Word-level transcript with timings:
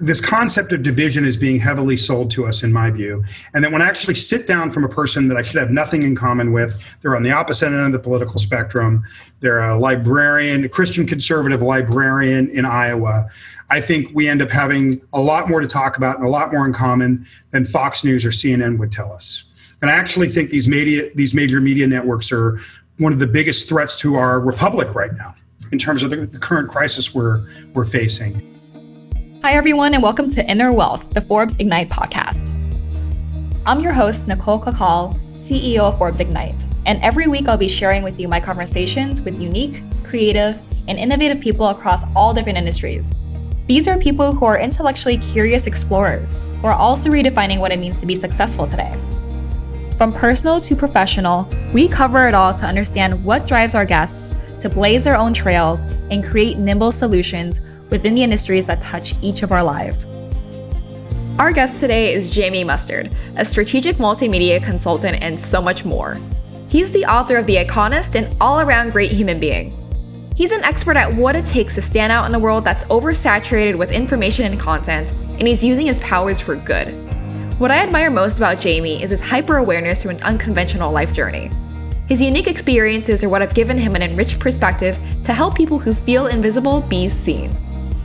this 0.00 0.20
concept 0.20 0.72
of 0.72 0.82
division 0.82 1.24
is 1.24 1.36
being 1.36 1.58
heavily 1.58 1.96
sold 1.96 2.30
to 2.30 2.46
us 2.46 2.62
in 2.62 2.72
my 2.72 2.90
view. 2.90 3.24
And 3.54 3.64
then 3.64 3.72
when 3.72 3.82
i 3.82 3.86
actually 3.86 4.14
sit 4.14 4.46
down 4.46 4.70
from 4.70 4.84
a 4.84 4.88
person 4.88 5.28
that 5.28 5.36
i 5.36 5.42
should 5.42 5.60
have 5.60 5.70
nothing 5.70 6.02
in 6.02 6.14
common 6.14 6.52
with 6.52 6.80
they're 7.02 7.16
on 7.16 7.22
the 7.22 7.32
opposite 7.32 7.66
end 7.66 7.86
of 7.86 7.92
the 7.92 7.98
political 7.98 8.38
spectrum. 8.38 9.02
They're 9.40 9.60
a 9.60 9.78
librarian 9.78 10.64
a 10.64 10.68
christian 10.68 11.06
conservative 11.06 11.62
librarian 11.62 12.50
in 12.50 12.64
iowa. 12.64 13.28
I 13.70 13.80
think 13.80 14.10
we 14.14 14.28
end 14.28 14.40
up 14.40 14.50
having 14.50 15.02
a 15.12 15.20
lot 15.20 15.48
more 15.48 15.60
to 15.60 15.66
talk 15.66 15.96
about 15.96 16.16
and 16.16 16.26
a 16.26 16.30
lot 16.30 16.52
more 16.52 16.64
in 16.64 16.72
common 16.72 17.26
than 17.50 17.64
fox 17.64 18.04
news 18.04 18.24
or 18.24 18.30
cnn 18.30 18.78
would 18.78 18.92
tell 18.92 19.12
us. 19.12 19.44
And 19.82 19.90
i 19.90 19.94
actually 19.94 20.28
think 20.28 20.50
these 20.50 20.68
media 20.68 21.10
these 21.14 21.34
major 21.34 21.60
media 21.60 21.86
networks 21.86 22.30
are 22.30 22.60
one 22.98 23.12
of 23.12 23.18
the 23.18 23.26
biggest 23.26 23.68
threats 23.68 23.98
to 24.00 24.16
our 24.16 24.40
republic 24.40 24.94
right 24.94 25.14
now 25.14 25.34
in 25.70 25.78
terms 25.78 26.02
of 26.02 26.10
the, 26.10 26.16
the 26.16 26.38
current 26.38 26.70
crisis 26.70 27.14
we're 27.14 27.46
we're 27.74 27.84
facing 27.84 28.57
Hi, 29.44 29.52
everyone, 29.52 29.94
and 29.94 30.02
welcome 30.02 30.28
to 30.30 30.50
Inner 30.50 30.72
Wealth, 30.72 31.10
the 31.10 31.20
Forbes 31.20 31.56
Ignite 31.58 31.88
podcast. 31.90 32.50
I'm 33.64 33.78
your 33.78 33.92
host, 33.92 34.26
Nicole 34.26 34.60
Cacal, 34.60 35.14
CEO 35.32 35.78
of 35.78 35.96
Forbes 35.96 36.18
Ignite, 36.18 36.66
and 36.86 37.00
every 37.04 37.28
week 37.28 37.46
I'll 37.46 37.56
be 37.56 37.68
sharing 37.68 38.02
with 38.02 38.18
you 38.18 38.26
my 38.26 38.40
conversations 38.40 39.22
with 39.22 39.40
unique, 39.40 39.84
creative, 40.02 40.60
and 40.88 40.98
innovative 40.98 41.40
people 41.40 41.68
across 41.68 42.02
all 42.16 42.34
different 42.34 42.58
industries. 42.58 43.14
These 43.68 43.86
are 43.86 43.96
people 43.96 44.34
who 44.34 44.44
are 44.44 44.58
intellectually 44.58 45.18
curious 45.18 45.68
explorers 45.68 46.34
who 46.60 46.66
are 46.66 46.74
also 46.74 47.08
redefining 47.08 47.60
what 47.60 47.70
it 47.70 47.78
means 47.78 47.96
to 47.98 48.06
be 48.06 48.16
successful 48.16 48.66
today. 48.66 48.98
From 49.96 50.12
personal 50.12 50.60
to 50.60 50.74
professional, 50.74 51.48
we 51.72 51.86
cover 51.86 52.26
it 52.26 52.34
all 52.34 52.52
to 52.54 52.66
understand 52.66 53.24
what 53.24 53.46
drives 53.46 53.76
our 53.76 53.86
guests 53.86 54.34
to 54.58 54.68
blaze 54.68 55.04
their 55.04 55.16
own 55.16 55.32
trails 55.32 55.84
and 56.10 56.24
create 56.24 56.58
nimble 56.58 56.90
solutions 56.90 57.60
within 57.90 58.14
the 58.14 58.22
industries 58.22 58.66
that 58.66 58.80
touch 58.80 59.14
each 59.22 59.42
of 59.42 59.52
our 59.52 59.62
lives. 59.62 60.06
Our 61.38 61.52
guest 61.52 61.78
today 61.78 62.12
is 62.12 62.30
Jamie 62.30 62.64
Mustard, 62.64 63.14
a 63.36 63.44
strategic 63.44 63.96
multimedia 63.96 64.62
consultant 64.62 65.22
and 65.22 65.38
so 65.38 65.62
much 65.62 65.84
more. 65.84 66.20
He's 66.68 66.90
the 66.90 67.04
author 67.04 67.36
of 67.36 67.46
The 67.46 67.56
Iconist 67.56 68.14
and 68.14 68.36
all 68.40 68.60
around 68.60 68.90
great 68.90 69.12
human 69.12 69.38
being. 69.38 69.74
He's 70.34 70.52
an 70.52 70.64
expert 70.64 70.96
at 70.96 71.14
what 71.14 71.36
it 71.36 71.44
takes 71.44 71.74
to 71.76 71.80
stand 71.80 72.12
out 72.12 72.28
in 72.28 72.34
a 72.34 72.38
world 72.38 72.64
that's 72.64 72.84
oversaturated 72.84 73.76
with 73.76 73.90
information 73.90 74.46
and 74.46 74.58
content, 74.58 75.12
and 75.12 75.48
he's 75.48 75.64
using 75.64 75.86
his 75.86 76.00
powers 76.00 76.40
for 76.40 76.56
good. 76.56 76.92
What 77.58 77.70
I 77.70 77.82
admire 77.82 78.10
most 78.10 78.38
about 78.38 78.60
Jamie 78.60 79.02
is 79.02 79.10
his 79.10 79.20
hyper 79.20 79.56
awareness 79.56 80.02
through 80.02 80.12
an 80.12 80.22
unconventional 80.22 80.92
life 80.92 81.12
journey. 81.12 81.50
His 82.08 82.22
unique 82.22 82.46
experiences 82.46 83.22
are 83.24 83.28
what 83.28 83.42
have 83.42 83.54
given 83.54 83.78
him 83.78 83.94
an 83.94 84.02
enriched 84.02 84.38
perspective 84.38 84.98
to 85.24 85.32
help 85.32 85.56
people 85.56 85.78
who 85.78 85.92
feel 85.92 86.26
invisible 86.28 86.80
be 86.82 87.08
seen. 87.08 87.50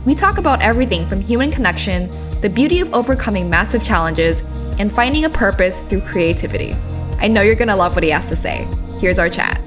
We 0.04 0.14
talk 0.14 0.36
about 0.36 0.60
everything 0.60 1.06
from 1.06 1.22
human 1.22 1.50
connection, 1.50 2.10
the 2.42 2.50
beauty 2.50 2.80
of 2.80 2.92
overcoming 2.92 3.48
massive 3.48 3.82
challenges, 3.82 4.42
and 4.78 4.92
finding 4.92 5.24
a 5.24 5.30
purpose 5.30 5.80
through 5.80 6.02
creativity. 6.02 6.74
I 7.20 7.28
know 7.28 7.40
you're 7.40 7.54
gonna 7.54 7.74
love 7.74 7.94
what 7.94 8.04
he 8.04 8.10
has 8.10 8.28
to 8.28 8.36
say. 8.36 8.68
Here's 8.98 9.18
our 9.18 9.30
chat. 9.30 9.58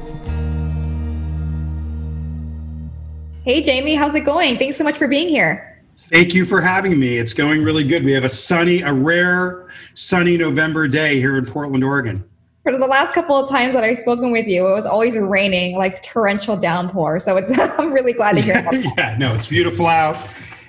Hey, 3.44 3.64
Jamie, 3.64 3.96
how's 3.96 4.14
it 4.14 4.26
going? 4.26 4.60
Thanks 4.60 4.78
so 4.78 4.84
much 4.84 4.98
for 4.98 5.08
being 5.08 5.28
here. 5.28 5.82
Thank 5.98 6.36
you 6.36 6.46
for 6.46 6.62
having 6.62 7.00
me. 7.00 7.18
It's 7.18 7.34
going 7.34 7.64
really 7.64 7.84
good. 7.84 8.06
We 8.06 8.12
have 8.12 8.24
a 8.24 8.30
sunny, 8.30 8.82
a 8.82 8.94
rare 8.94 9.70
sunny 9.96 10.38
November 10.38 10.88
day 10.88 11.20
here 11.20 11.38
in 11.38 11.46
Portland, 11.46 11.84
Oregon. 11.84 12.24
For 12.68 12.78
the 12.78 12.86
last 12.86 13.14
couple 13.14 13.38
of 13.38 13.50
times 13.50 13.76
that 13.76 13.86
I've 13.86 13.98
spoken 13.98 14.30
with 14.30 14.46
you, 14.46 14.68
it 14.68 14.74
was 14.74 14.86
always 14.86 15.18
raining, 15.18 15.78
like 15.78 16.02
torrential 16.04 16.58
downpour. 16.58 17.18
So 17.20 17.38
it's 17.38 17.58
I'm 17.80 17.94
really 17.94 18.12
glad 18.12 18.36
to 18.36 18.42
hear. 18.42 18.62
yeah, 18.98 19.16
no, 19.18 19.34
it's 19.34 19.48
beautiful 19.48 19.88
out, 19.88 20.18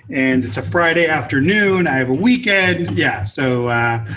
and 0.09 0.45
it's 0.45 0.57
a 0.59 0.63
Friday 0.63 1.09
afternoon. 1.09 1.89
I 1.89 1.97
have 1.97 2.09
a 2.09 2.15
weekend. 2.15 2.93
Yeah, 2.93 3.25
so 3.25 3.67
uh, 3.67 4.09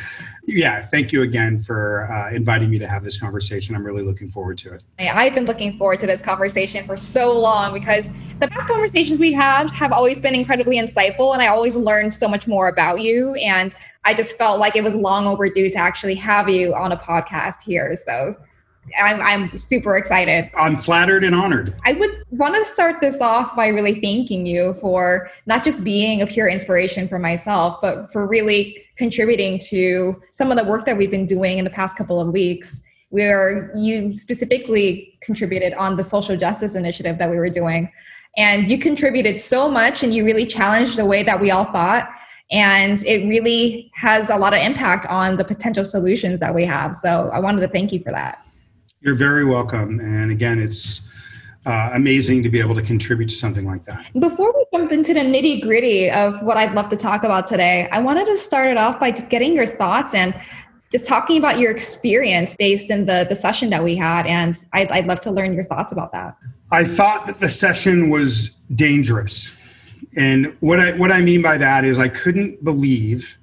yeah, 0.44 0.86
thank 0.86 1.12
you 1.12 1.22
again 1.22 1.60
for 1.60 2.12
uh, 2.12 2.36
inviting 2.36 2.70
me 2.70 2.80
to 2.80 2.88
have 2.88 3.04
this 3.04 3.20
conversation. 3.20 3.76
I'm 3.76 3.86
really 3.86 4.04
looking 4.04 4.30
forward 4.30 4.58
to 4.60 4.74
it. 4.74 4.84
I've 5.00 5.34
been 5.34 5.46
looking 5.46 5.78
forward 5.78 6.00
to 6.00 6.08
this 6.08 6.22
conversation 6.22 6.86
for 6.86 6.98
so 6.98 7.40
long 7.40 7.74
because 7.74 8.10
the 8.40 8.48
past 8.48 8.68
conversations 8.68 9.20
we 9.20 9.34
had 9.34 9.70
have 9.70 9.92
always 9.92 10.20
been 10.20 10.36
incredibly 10.36 10.78
insightful, 10.78 11.34
and 11.34 11.42
I 11.42 11.48
always 11.48 11.76
learned 11.76 12.12
so 12.12 12.28
much 12.28 12.48
more 12.48 12.68
about 12.68 13.02
you 13.02 13.36
and 13.36 13.76
I 14.04 14.14
just 14.14 14.36
felt 14.36 14.60
like 14.60 14.76
it 14.76 14.84
was 14.84 14.96
long 14.96 15.28
overdue 15.28 15.70
to 15.70 15.78
actually 15.78 16.16
have 16.16 16.50
you 16.50 16.74
on 16.74 16.92
a 16.92 16.98
podcast 16.98 17.62
here. 17.62 17.96
So 17.96 18.36
I'm, 18.98 19.22
I'm 19.22 19.58
super 19.58 19.98
excited. 19.98 20.50
I'm 20.56 20.76
flattered 20.76 21.24
and 21.24 21.36
honored. 21.36 21.76
I 21.86 21.94
would 21.94 22.24
want 22.32 22.56
to 22.56 22.66
start 22.66 23.00
this 23.02 23.22
off 23.22 23.56
by 23.56 23.68
really 23.68 24.02
thanking 24.02 24.46
you 24.46 24.74
for 24.76 25.30
not 25.46 25.64
just 25.64 25.84
being 25.84 26.22
a 26.22 26.28
pure 26.28 26.48
inspiration 26.48 27.08
for 27.08 27.20
myself, 27.20 27.80
but 27.82 28.12
for 28.12 28.28
really 28.28 28.84
contributing 28.98 29.60
to 29.70 30.22
some 30.32 30.52
of 30.52 30.58
the 30.58 30.64
work 30.64 30.86
that 30.86 30.98
we've 30.98 31.12
been 31.12 31.26
doing 31.26 31.58
in 31.58 31.64
the 31.64 31.70
past 31.70 31.96
couple 31.96 32.20
of 32.20 32.30
weeks 32.30 32.84
where 33.10 33.72
you 33.76 34.14
specifically 34.14 35.18
contributed 35.22 35.74
on 35.74 35.98
the 35.98 36.04
social 36.04 36.38
justice 36.38 36.76
initiative 36.76 37.18
that 37.18 37.30
we 37.30 37.38
were 37.38 37.50
doing. 37.50 37.92
And 38.38 38.68
you 38.68 38.78
contributed 38.78 39.40
so 39.40 39.70
much 39.70 40.04
and 40.04 40.14
you 40.14 40.24
really 40.24 40.46
challenged 40.46 40.98
the 40.98 41.06
way 41.06 41.22
that 41.24 41.40
we 41.40 41.52
all 41.52 41.66
thought 41.66 42.10
and 42.52 43.04
it 43.06 43.28
really 43.28 43.90
has 43.96 44.30
a 44.30 44.36
lot 44.36 44.54
of 44.54 44.60
impact 44.60 45.06
on 45.06 45.38
the 45.38 45.44
potential 45.44 45.86
solutions 45.86 46.40
that 46.40 46.54
we 46.54 46.66
have 46.66 46.96
so 46.96 47.30
i 47.34 47.40
wanted 47.40 47.62
to 47.62 47.68
thank 47.68 47.92
you 47.92 48.00
for 48.04 48.12
that 48.12 48.46
you're 49.02 49.16
very 49.16 49.46
welcome. 49.46 50.00
And 50.00 50.32
again 50.32 50.60
it's 50.60 51.02
uh, 51.66 51.92
amazing 51.94 52.42
to 52.44 52.50
be 52.50 52.60
able 52.60 52.74
to 52.74 52.82
contribute 52.82 53.30
to 53.30 53.36
something 53.36 53.66
like 53.66 53.86
that. 53.86 54.10
Before 54.20 54.50
we 54.56 54.78
jump 54.78 54.92
into 54.92 55.14
the 55.14 55.20
nitty 55.20 55.62
gritty 55.62 56.10
of 56.10 56.42
what 56.42 56.58
i'd 56.58 56.74
love 56.74 56.90
to 56.90 56.96
talk 56.96 57.24
about 57.24 57.46
today 57.46 57.88
i 57.92 58.00
wanted 58.00 58.26
to 58.26 58.38
start 58.38 58.70
it 58.70 58.78
off 58.78 59.00
by 59.00 59.12
just 59.12 59.30
getting 59.30 59.54
your 59.54 59.68
thoughts 59.68 60.16
and 60.16 60.34
just 60.92 61.08
talking 61.08 61.38
about 61.38 61.58
your 61.58 61.72
experience 61.72 62.56
based 62.58 62.92
in 62.92 63.06
the, 63.06 63.26
the 63.28 63.36
session 63.36 63.70
that 63.70 63.84
we 63.84 63.96
had. 63.96 64.28
And 64.28 64.56
I'd, 64.74 64.92
I'd 64.92 65.08
love 65.08 65.22
to 65.22 65.32
learn 65.32 65.54
your 65.54 65.64
thoughts 65.64 65.92
about 65.92 66.12
that. 66.12 66.36
I 66.72 66.84
thought 66.84 67.26
that 67.28 67.40
the 67.40 67.50
session 67.50 68.10
was 68.10 68.50
dangerous. 68.76 69.56
And 70.18 70.54
what 70.60 70.80
I 70.82 70.92
what 70.94 71.12
I 71.12 71.22
mean 71.22 71.42
by 71.42 71.58
that 71.58 71.86
is 71.86 71.98
I 71.98 72.10
couldn't 72.10 72.64
believe 72.64 73.38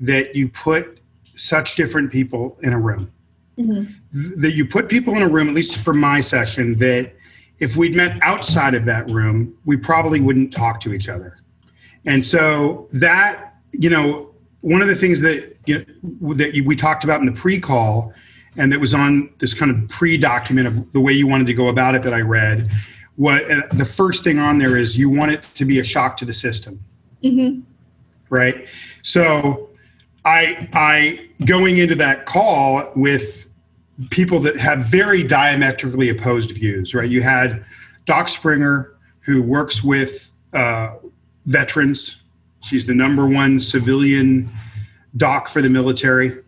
that 0.00 0.34
you 0.34 0.48
put 0.48 0.98
such 1.36 1.76
different 1.76 2.10
people 2.10 2.58
in 2.62 2.72
a 2.72 2.80
room. 2.80 3.12
Mm-hmm. 3.58 4.40
That 4.40 4.54
you 4.54 4.66
put 4.66 4.88
people 4.88 5.14
in 5.14 5.22
a 5.22 5.28
room, 5.28 5.48
at 5.48 5.54
least 5.54 5.76
for 5.78 5.94
my 5.94 6.20
session, 6.20 6.76
that 6.78 7.12
if 7.60 7.76
we'd 7.76 7.94
met 7.94 8.20
outside 8.22 8.74
of 8.74 8.84
that 8.86 9.08
room, 9.08 9.56
we 9.64 9.76
probably 9.76 10.20
wouldn't 10.20 10.52
talk 10.52 10.80
to 10.80 10.92
each 10.92 11.08
other. 11.08 11.38
And 12.04 12.24
so 12.24 12.88
that, 12.92 13.54
you 13.72 13.90
know, 13.90 14.34
one 14.60 14.82
of 14.82 14.88
the 14.88 14.94
things 14.94 15.20
that 15.20 15.56
you 15.66 15.78
know, 15.78 16.34
that 16.34 16.62
we 16.66 16.74
talked 16.74 17.04
about 17.04 17.20
in 17.20 17.26
the 17.26 17.32
pre-call 17.32 18.12
and 18.56 18.72
that 18.72 18.80
was 18.80 18.94
on 18.94 19.32
this 19.38 19.54
kind 19.54 19.70
of 19.70 19.88
pre-document 19.88 20.66
of 20.66 20.92
the 20.92 21.00
way 21.00 21.12
you 21.12 21.26
wanted 21.26 21.46
to 21.46 21.54
go 21.54 21.68
about 21.68 21.94
it 21.94 22.02
that 22.02 22.14
I 22.14 22.20
read 22.20 22.70
what 23.16 23.48
uh, 23.50 23.62
the 23.72 23.84
first 23.84 24.24
thing 24.24 24.38
on 24.38 24.58
there 24.58 24.76
is 24.76 24.98
you 24.98 25.08
want 25.08 25.30
it 25.30 25.44
to 25.54 25.64
be 25.64 25.78
a 25.78 25.84
shock 25.84 26.16
to 26.16 26.24
the 26.24 26.32
system 26.32 26.82
mm-hmm. 27.22 27.60
right 28.28 28.66
so 29.02 29.70
i 30.24 30.68
i 30.72 31.28
going 31.44 31.78
into 31.78 31.94
that 31.94 32.26
call 32.26 32.90
with 32.96 33.43
people 34.10 34.40
that 34.40 34.56
have 34.56 34.84
very 34.86 35.22
diametrically 35.22 36.08
opposed 36.08 36.50
views 36.52 36.94
right 36.94 37.10
you 37.10 37.22
had 37.22 37.64
doc 38.06 38.28
springer 38.28 38.96
who 39.20 39.42
works 39.42 39.82
with 39.82 40.32
uh, 40.52 40.94
veterans 41.46 42.22
she's 42.60 42.86
the 42.86 42.94
number 42.94 43.26
one 43.26 43.60
civilian 43.60 44.50
doc 45.16 45.48
for 45.48 45.62
the 45.62 45.68
military 45.68 46.44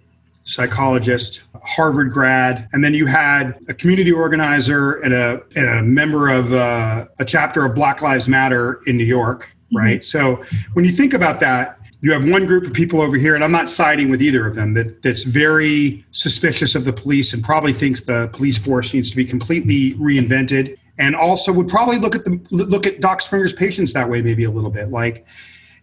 psychologist, 0.46 1.42
Harvard 1.62 2.12
grad, 2.12 2.68
and 2.72 2.82
then 2.82 2.94
you 2.94 3.04
had 3.04 3.58
a 3.68 3.74
community 3.74 4.12
organizer 4.12 4.94
and 5.02 5.12
a, 5.12 5.42
and 5.56 5.68
a 5.68 5.82
member 5.82 6.28
of 6.28 6.52
uh, 6.52 7.06
a 7.18 7.24
chapter 7.24 7.64
of 7.64 7.74
Black 7.74 8.00
Lives 8.00 8.28
Matter 8.28 8.80
in 8.86 8.96
New 8.96 9.04
York, 9.04 9.54
mm-hmm. 9.66 9.76
right? 9.76 10.00
Mm-hmm. 10.00 10.42
So 10.42 10.42
when 10.72 10.84
you 10.84 10.92
think 10.92 11.12
about 11.12 11.40
that, 11.40 11.80
you 12.00 12.12
have 12.12 12.28
one 12.28 12.46
group 12.46 12.64
of 12.64 12.72
people 12.72 13.00
over 13.00 13.16
here, 13.16 13.34
and 13.34 13.42
I'm 13.42 13.52
not 13.52 13.70
siding 13.70 14.10
with 14.10 14.20
either 14.22 14.46
of 14.46 14.54
them, 14.54 14.74
that, 14.74 15.02
that's 15.02 15.24
very 15.24 16.04
suspicious 16.10 16.74
of 16.74 16.84
the 16.84 16.92
police 16.92 17.32
and 17.32 17.42
probably 17.42 17.72
thinks 17.72 18.02
the 18.02 18.28
police 18.32 18.58
force 18.58 18.92
needs 18.92 19.10
to 19.10 19.16
be 19.16 19.24
completely 19.24 19.94
reinvented, 19.94 20.76
and 20.98 21.16
also 21.16 21.52
would 21.52 21.68
probably 21.68 21.98
look 21.98 22.14
at 22.14 22.24
the 22.24 22.40
look 22.50 22.86
at 22.86 23.00
Doc 23.00 23.22
Springer's 23.22 23.52
patients 23.52 23.92
that 23.92 24.08
way, 24.08 24.22
maybe 24.22 24.44
a 24.44 24.50
little 24.50 24.70
bit, 24.70 24.88
like 24.88 25.26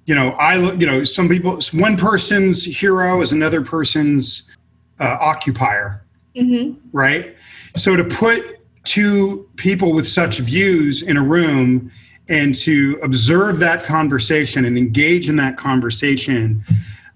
you 0.06 0.16
know, 0.16 0.32
I 0.32 0.58
look, 0.58 0.80
you 0.80 0.86
know, 0.86 1.04
some 1.04 1.30
people, 1.30 1.60
one 1.74 1.96
person's 1.96 2.64
hero 2.64 3.22
is 3.22 3.32
another 3.32 3.62
person's 3.62 4.52
uh, 5.00 5.18
occupier, 5.20 6.06
mm-hmm. 6.36 6.78
right? 6.92 7.36
So 7.78 7.96
to 7.96 8.04
put 8.04 8.60
two 8.84 9.50
people 9.56 9.94
with 9.94 10.08
such 10.08 10.40
views 10.40 11.04
in 11.04 11.18
a 11.18 11.24
room 11.24 11.92
and 12.30 12.56
to 12.56 13.00
observe 13.04 13.60
that 13.60 13.84
conversation 13.84 14.66
and 14.66 14.78
engage 14.78 15.30
in 15.30 15.36
that 15.38 15.58
conversation, 15.58 16.64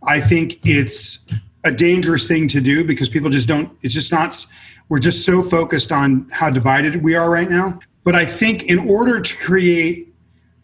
I 0.08 0.20
think 0.20 0.60
it's 0.68 1.26
a 1.64 1.72
dangerous 1.72 2.28
thing 2.28 2.48
to 2.50 2.62
do 2.62 2.84
because 2.84 3.10
people 3.10 3.30
just 3.30 3.48
don't, 3.48 3.76
it's 3.82 3.94
just 3.94 4.12
not, 4.12 4.46
we're 4.90 5.00
just 5.00 5.26
so 5.26 5.42
focused 5.42 5.92
on 5.92 6.28
how 6.32 6.50
divided 6.50 7.04
we 7.04 7.16
are 7.16 7.30
right 7.30 7.50
now. 7.50 7.80
But 8.04 8.16
I 8.16 8.26
think 8.26 8.64
in 8.64 8.80
order 8.80 9.20
to 9.20 9.38
create 9.38 10.14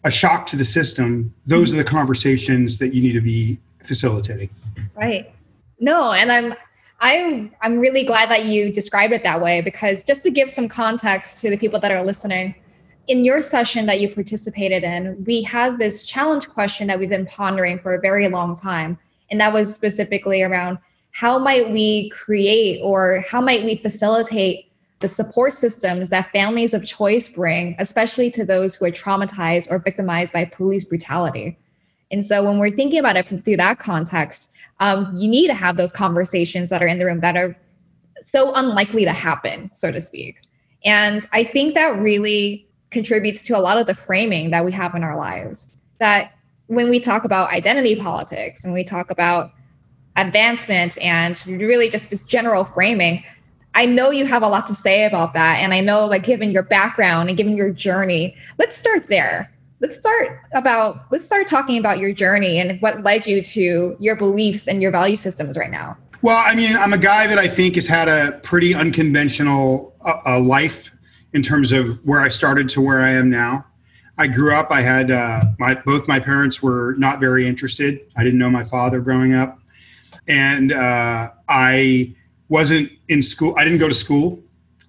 a 0.04 0.10
shock 0.10 0.46
to 0.46 0.56
the 0.56 0.64
system, 0.64 1.34
those 1.46 1.72
are 1.72 1.76
the 1.76 1.84
conversations 1.84 2.78
that 2.78 2.94
you 2.94 3.02
need 3.02 3.12
to 3.12 3.20
be 3.20 3.58
facilitating. 3.82 4.50
Right. 4.94 5.34
No, 5.80 6.12
and 6.12 6.30
I'm 6.30 6.54
I'm 7.00 7.52
I'm 7.60 7.78
really 7.78 8.02
glad 8.02 8.30
that 8.30 8.46
you 8.46 8.72
described 8.72 9.12
it 9.12 9.22
that 9.24 9.40
way 9.40 9.60
because 9.60 10.04
just 10.04 10.22
to 10.22 10.30
give 10.30 10.50
some 10.50 10.68
context 10.68 11.38
to 11.38 11.50
the 11.50 11.56
people 11.56 11.80
that 11.80 11.90
are 11.90 12.04
listening, 12.04 12.54
in 13.06 13.24
your 13.24 13.40
session 13.40 13.86
that 13.86 14.00
you 14.00 14.12
participated 14.12 14.82
in, 14.82 15.22
we 15.26 15.42
had 15.42 15.78
this 15.78 16.04
challenge 16.04 16.48
question 16.48 16.86
that 16.86 16.98
we've 16.98 17.08
been 17.08 17.26
pondering 17.26 17.78
for 17.78 17.94
a 17.94 18.00
very 18.00 18.28
long 18.28 18.56
time, 18.56 18.98
and 19.30 19.40
that 19.40 19.52
was 19.52 19.74
specifically 19.74 20.42
around 20.42 20.78
how 21.12 21.38
might 21.38 21.70
we 21.70 22.08
create 22.10 22.80
or 22.82 23.24
how 23.28 23.40
might 23.40 23.64
we 23.64 23.76
facilitate 23.76 24.70
the 25.00 25.08
support 25.08 25.52
systems 25.52 26.08
that 26.08 26.32
families 26.32 26.72
of 26.72 26.86
choice 26.86 27.28
bring, 27.28 27.76
especially 27.78 28.30
to 28.30 28.44
those 28.44 28.74
who 28.74 28.86
are 28.86 28.90
traumatized 28.90 29.70
or 29.70 29.78
victimized 29.78 30.32
by 30.32 30.44
police 30.44 30.84
brutality. 30.84 31.58
And 32.10 32.24
so 32.24 32.42
when 32.42 32.58
we're 32.58 32.70
thinking 32.70 32.98
about 32.98 33.16
it 33.16 33.28
through 33.44 33.56
that 33.58 33.78
context, 33.78 34.50
um, 34.80 35.14
you 35.14 35.28
need 35.28 35.48
to 35.48 35.54
have 35.54 35.76
those 35.76 35.92
conversations 35.92 36.70
that 36.70 36.82
are 36.82 36.86
in 36.86 36.98
the 36.98 37.04
room 37.04 37.20
that 37.20 37.36
are 37.36 37.56
so 38.22 38.54
unlikely 38.54 39.04
to 39.04 39.12
happen, 39.12 39.70
so 39.74 39.92
to 39.92 40.00
speak. 40.00 40.36
And 40.84 41.26
I 41.32 41.44
think 41.44 41.74
that 41.74 41.98
really 41.98 42.66
contributes 42.94 43.42
to 43.42 43.58
a 43.58 43.60
lot 43.60 43.76
of 43.76 43.86
the 43.86 43.94
framing 43.94 44.50
that 44.50 44.64
we 44.64 44.72
have 44.72 44.94
in 44.94 45.04
our 45.04 45.16
lives. 45.16 45.70
That 45.98 46.32
when 46.68 46.88
we 46.88 46.98
talk 46.98 47.24
about 47.24 47.50
identity 47.50 47.96
politics 47.96 48.64
and 48.64 48.72
we 48.72 48.84
talk 48.84 49.10
about 49.10 49.52
advancement 50.16 50.96
and 51.02 51.44
really 51.46 51.90
just 51.90 52.08
this 52.08 52.22
general 52.22 52.64
framing, 52.64 53.22
I 53.74 53.84
know 53.84 54.10
you 54.10 54.24
have 54.24 54.42
a 54.42 54.48
lot 54.48 54.66
to 54.68 54.74
say 54.74 55.04
about 55.04 55.34
that. 55.34 55.58
And 55.58 55.74
I 55.74 55.80
know, 55.80 56.06
like, 56.06 56.24
given 56.24 56.50
your 56.50 56.62
background 56.62 57.28
and 57.28 57.36
given 57.36 57.56
your 57.56 57.70
journey, 57.70 58.34
let's 58.56 58.76
start 58.76 59.08
there 59.08 59.50
let's 59.84 59.98
start 59.98 60.40
about 60.54 60.96
let's 61.10 61.24
start 61.24 61.46
talking 61.46 61.76
about 61.76 61.98
your 61.98 62.10
journey 62.10 62.58
and 62.58 62.80
what 62.80 63.02
led 63.02 63.26
you 63.26 63.42
to 63.42 63.94
your 63.98 64.16
beliefs 64.16 64.66
and 64.66 64.80
your 64.80 64.90
value 64.90 65.16
systems 65.16 65.58
right 65.58 65.70
now 65.70 65.94
well 66.22 66.42
i 66.46 66.54
mean 66.54 66.74
i'm 66.76 66.94
a 66.94 66.98
guy 66.98 67.26
that 67.26 67.38
i 67.38 67.46
think 67.46 67.74
has 67.74 67.86
had 67.86 68.08
a 68.08 68.32
pretty 68.42 68.74
unconventional 68.74 69.94
uh, 70.06 70.20
uh, 70.24 70.40
life 70.40 70.90
in 71.34 71.42
terms 71.42 71.72
of 71.72 71.98
where 72.04 72.20
i 72.20 72.28
started 72.28 72.68
to 72.70 72.80
where 72.80 73.02
i 73.02 73.10
am 73.10 73.28
now. 73.28 73.64
I 74.16 74.26
grew 74.28 74.54
up 74.54 74.70
i 74.70 74.80
had 74.80 75.10
uh, 75.10 75.44
my 75.58 75.74
both 75.74 76.08
my 76.08 76.20
parents 76.20 76.62
were 76.62 76.94
not 76.96 77.20
very 77.20 77.46
interested. 77.46 78.00
I 78.16 78.24
didn't 78.24 78.38
know 78.38 78.50
my 78.50 78.64
father 78.64 79.00
growing 79.00 79.34
up. 79.34 79.58
And 80.26 80.72
uh, 80.72 81.30
i 81.48 82.14
wasn't 82.48 82.90
in 83.08 83.22
school 83.22 83.54
i 83.58 83.64
didn't 83.64 83.78
go 83.78 83.88
to 83.88 83.94
school. 83.94 84.40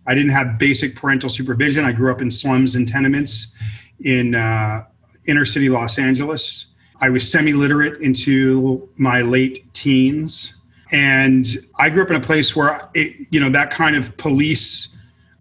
I 0.07 0.13
didn't 0.13 0.31
have 0.31 0.59
basic 0.59 0.95
parental 0.95 1.29
supervision. 1.29 1.83
I 1.83 1.91
grew 1.91 2.11
up 2.11 2.21
in 2.21 2.29
slums 2.29 2.75
and 2.75 2.87
tenements 2.87 3.55
in 4.03 4.35
uh, 4.35 4.83
inner 5.27 5.45
city 5.45 5.69
Los 5.69 5.97
Angeles. 5.97 6.67
I 7.01 7.09
was 7.09 7.29
semi 7.29 7.53
literate 7.53 8.01
into 8.01 8.87
my 8.97 9.21
late 9.21 9.73
teens. 9.73 10.57
And 10.91 11.47
I 11.79 11.89
grew 11.89 12.03
up 12.03 12.09
in 12.09 12.15
a 12.15 12.21
place 12.21 12.55
where, 12.55 12.87
it, 12.93 13.27
you 13.31 13.39
know, 13.39 13.49
that 13.49 13.71
kind 13.71 13.95
of 13.95 14.15
police 14.17 14.94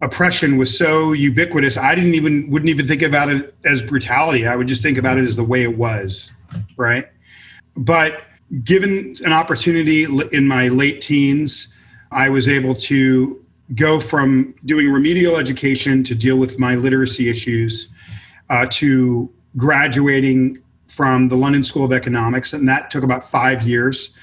oppression 0.05 0.57
was 0.57 0.75
so 0.77 1.11
ubiquitous. 1.11 1.77
I 1.77 1.95
didn't 1.95 2.13
even, 2.13 2.49
wouldn't 2.49 2.69
even 2.69 2.87
think 2.87 3.01
about 3.01 3.29
it 3.29 3.55
as 3.65 3.81
brutality. 3.81 4.47
I 4.47 4.55
would 4.55 4.67
just 4.67 4.81
think 4.83 4.97
about 4.97 5.17
it 5.17 5.25
as 5.25 5.35
the 5.35 5.43
way 5.43 5.63
it 5.63 5.77
was. 5.77 6.31
Right. 6.77 7.07
But 7.75 8.27
given 8.63 9.15
an 9.25 9.33
opportunity 9.33 10.05
in 10.31 10.47
my 10.47 10.69
late 10.69 11.01
teens, 11.01 11.73
I 12.11 12.29
was 12.29 12.47
able 12.47 12.75
to 12.75 13.43
go 13.73 13.99
from 13.99 14.53
doing 14.63 14.91
remedial 14.91 15.37
education 15.37 16.03
to 16.03 16.15
deal 16.15 16.37
with 16.37 16.59
my 16.59 16.75
literacy 16.75 17.29
issues 17.29 17.89
uh, 18.49 18.67
to 18.69 19.29
graduating 19.57 20.61
from 20.87 21.29
the 21.29 21.35
London 21.35 21.63
School 21.63 21.83
of 21.83 21.91
Economics, 21.91 22.53
and 22.53 22.69
that 22.69 22.91
took 22.91 23.03
about 23.03 23.23
five 23.23 23.63
years, 23.63 24.13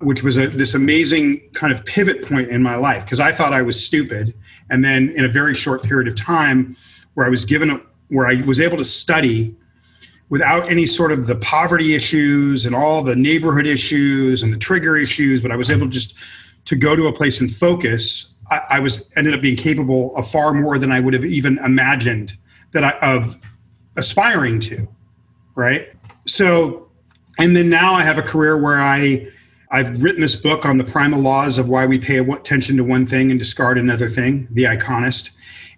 which 0.00 0.22
was 0.22 0.38
a, 0.38 0.46
this 0.46 0.74
amazing 0.74 1.42
kind 1.52 1.72
of 1.72 1.84
pivot 1.84 2.24
point 2.26 2.48
in 2.48 2.62
my 2.62 2.76
life 2.76 3.04
because 3.04 3.20
I 3.20 3.32
thought 3.32 3.52
I 3.52 3.62
was 3.62 3.84
stupid, 3.84 4.32
and 4.72 4.82
then 4.82 5.10
in 5.10 5.24
a 5.24 5.28
very 5.28 5.54
short 5.54 5.82
period 5.82 6.08
of 6.08 6.16
time, 6.16 6.76
where 7.14 7.26
I 7.26 7.28
was 7.28 7.44
given 7.44 7.70
a, 7.70 7.80
where 8.08 8.26
I 8.26 8.42
was 8.46 8.58
able 8.58 8.78
to 8.78 8.84
study 8.84 9.54
without 10.30 10.68
any 10.70 10.86
sort 10.86 11.12
of 11.12 11.26
the 11.26 11.36
poverty 11.36 11.94
issues 11.94 12.64
and 12.64 12.74
all 12.74 13.02
the 13.02 13.14
neighborhood 13.14 13.66
issues 13.66 14.42
and 14.42 14.50
the 14.50 14.56
trigger 14.56 14.96
issues, 14.96 15.42
but 15.42 15.52
I 15.52 15.56
was 15.56 15.70
able 15.70 15.88
just 15.88 16.14
to 16.64 16.74
go 16.74 16.96
to 16.96 17.06
a 17.06 17.12
place 17.12 17.38
and 17.38 17.54
focus. 17.54 18.34
I, 18.50 18.62
I 18.70 18.78
was 18.78 19.10
ended 19.14 19.34
up 19.34 19.42
being 19.42 19.56
capable 19.56 20.16
of 20.16 20.28
far 20.28 20.54
more 20.54 20.78
than 20.78 20.90
I 20.90 21.00
would 21.00 21.12
have 21.12 21.26
even 21.26 21.58
imagined 21.58 22.34
that 22.72 22.82
I 22.82 22.92
of 23.02 23.38
aspiring 23.98 24.58
to, 24.60 24.88
right? 25.54 25.92
So, 26.26 26.88
and 27.38 27.54
then 27.54 27.68
now 27.68 27.92
I 27.92 28.02
have 28.04 28.16
a 28.16 28.22
career 28.22 28.56
where 28.56 28.80
I 28.80 29.28
I've 29.72 30.02
written 30.02 30.20
this 30.20 30.36
book 30.36 30.66
on 30.66 30.76
the 30.76 30.84
primal 30.84 31.18
laws 31.18 31.56
of 31.56 31.68
why 31.68 31.86
we 31.86 31.98
pay 31.98 32.18
attention 32.18 32.76
to 32.76 32.84
one 32.84 33.06
thing 33.06 33.30
and 33.30 33.40
discard 33.40 33.78
another 33.78 34.06
thing, 34.06 34.46
The 34.50 34.64
Iconist, 34.64 35.30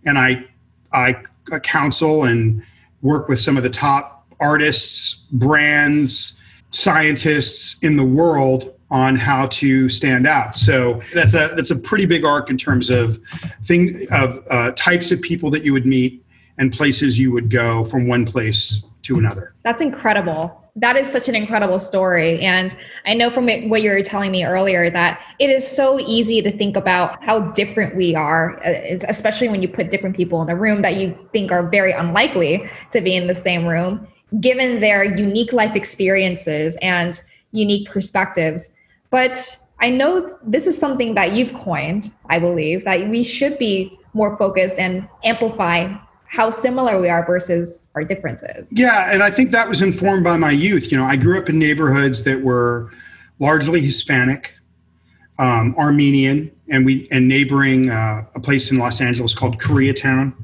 and 0.04 0.18
I 0.18 0.44
I 0.92 1.22
counsel 1.62 2.24
and 2.24 2.62
work 3.02 3.28
with 3.28 3.38
some 3.38 3.56
of 3.56 3.62
the 3.62 3.70
top 3.70 4.26
artists, 4.40 5.26
brands, 5.32 6.40
scientists 6.70 7.78
in 7.82 7.96
the 7.96 8.04
world 8.04 8.74
on 8.90 9.16
how 9.16 9.46
to 9.46 9.88
stand 9.88 10.26
out. 10.26 10.56
So 10.56 11.00
that's 11.12 11.34
a 11.34 11.52
that's 11.54 11.70
a 11.70 11.76
pretty 11.76 12.06
big 12.06 12.24
arc 12.24 12.50
in 12.50 12.58
terms 12.58 12.90
of 12.90 13.18
thing 13.62 13.94
of 14.10 14.44
uh, 14.50 14.72
types 14.72 15.12
of 15.12 15.22
people 15.22 15.50
that 15.52 15.64
you 15.64 15.72
would 15.72 15.86
meet, 15.86 16.24
and 16.58 16.72
places 16.72 17.18
you 17.18 17.30
would 17.32 17.48
go 17.48 17.84
from 17.84 18.08
one 18.08 18.26
place 18.26 18.84
to 19.02 19.18
another. 19.18 19.54
That's 19.62 19.82
incredible. 19.82 20.63
That 20.76 20.96
is 20.96 21.10
such 21.10 21.28
an 21.28 21.36
incredible 21.36 21.78
story. 21.78 22.40
And 22.40 22.76
I 23.06 23.14
know 23.14 23.30
from 23.30 23.46
what 23.68 23.82
you 23.82 23.90
were 23.90 24.02
telling 24.02 24.32
me 24.32 24.44
earlier 24.44 24.90
that 24.90 25.20
it 25.38 25.48
is 25.48 25.64
so 25.66 26.00
easy 26.00 26.42
to 26.42 26.50
think 26.50 26.76
about 26.76 27.22
how 27.22 27.52
different 27.52 27.94
we 27.94 28.16
are, 28.16 28.58
uh, 28.66 28.98
especially 29.08 29.48
when 29.48 29.62
you 29.62 29.68
put 29.68 29.90
different 29.90 30.16
people 30.16 30.42
in 30.42 30.50
a 30.50 30.56
room 30.56 30.82
that 30.82 30.96
you 30.96 31.16
think 31.32 31.52
are 31.52 31.68
very 31.68 31.92
unlikely 31.92 32.68
to 32.90 33.00
be 33.00 33.14
in 33.14 33.28
the 33.28 33.34
same 33.34 33.66
room, 33.66 34.08
given 34.40 34.80
their 34.80 35.04
unique 35.04 35.52
life 35.52 35.76
experiences 35.76 36.76
and 36.82 37.22
unique 37.52 37.88
perspectives. 37.88 38.72
But 39.10 39.56
I 39.80 39.90
know 39.90 40.36
this 40.42 40.66
is 40.66 40.76
something 40.76 41.14
that 41.14 41.34
you've 41.34 41.54
coined, 41.54 42.12
I 42.28 42.40
believe, 42.40 42.84
that 42.84 43.08
we 43.08 43.22
should 43.22 43.58
be 43.58 43.96
more 44.12 44.36
focused 44.36 44.80
and 44.80 45.08
amplify 45.22 45.94
how 46.34 46.50
similar 46.50 47.00
we 47.00 47.08
are 47.08 47.24
versus 47.24 47.88
our 47.94 48.02
differences. 48.02 48.72
Yeah, 48.72 49.12
and 49.12 49.22
I 49.22 49.30
think 49.30 49.52
that 49.52 49.68
was 49.68 49.80
informed 49.80 50.24
by 50.24 50.36
my 50.36 50.50
youth. 50.50 50.90
You 50.90 50.98
know, 50.98 51.04
I 51.04 51.16
grew 51.16 51.38
up 51.38 51.48
in 51.48 51.58
neighborhoods 51.58 52.24
that 52.24 52.42
were 52.42 52.90
largely 53.38 53.80
Hispanic, 53.80 54.56
um, 55.38 55.76
Armenian, 55.78 56.50
and 56.68 56.84
we 56.84 57.06
and 57.12 57.28
neighboring 57.28 57.90
uh, 57.90 58.24
a 58.34 58.40
place 58.40 58.72
in 58.72 58.78
Los 58.78 59.00
Angeles 59.00 59.34
called 59.34 59.60
Koreatown. 59.60 60.34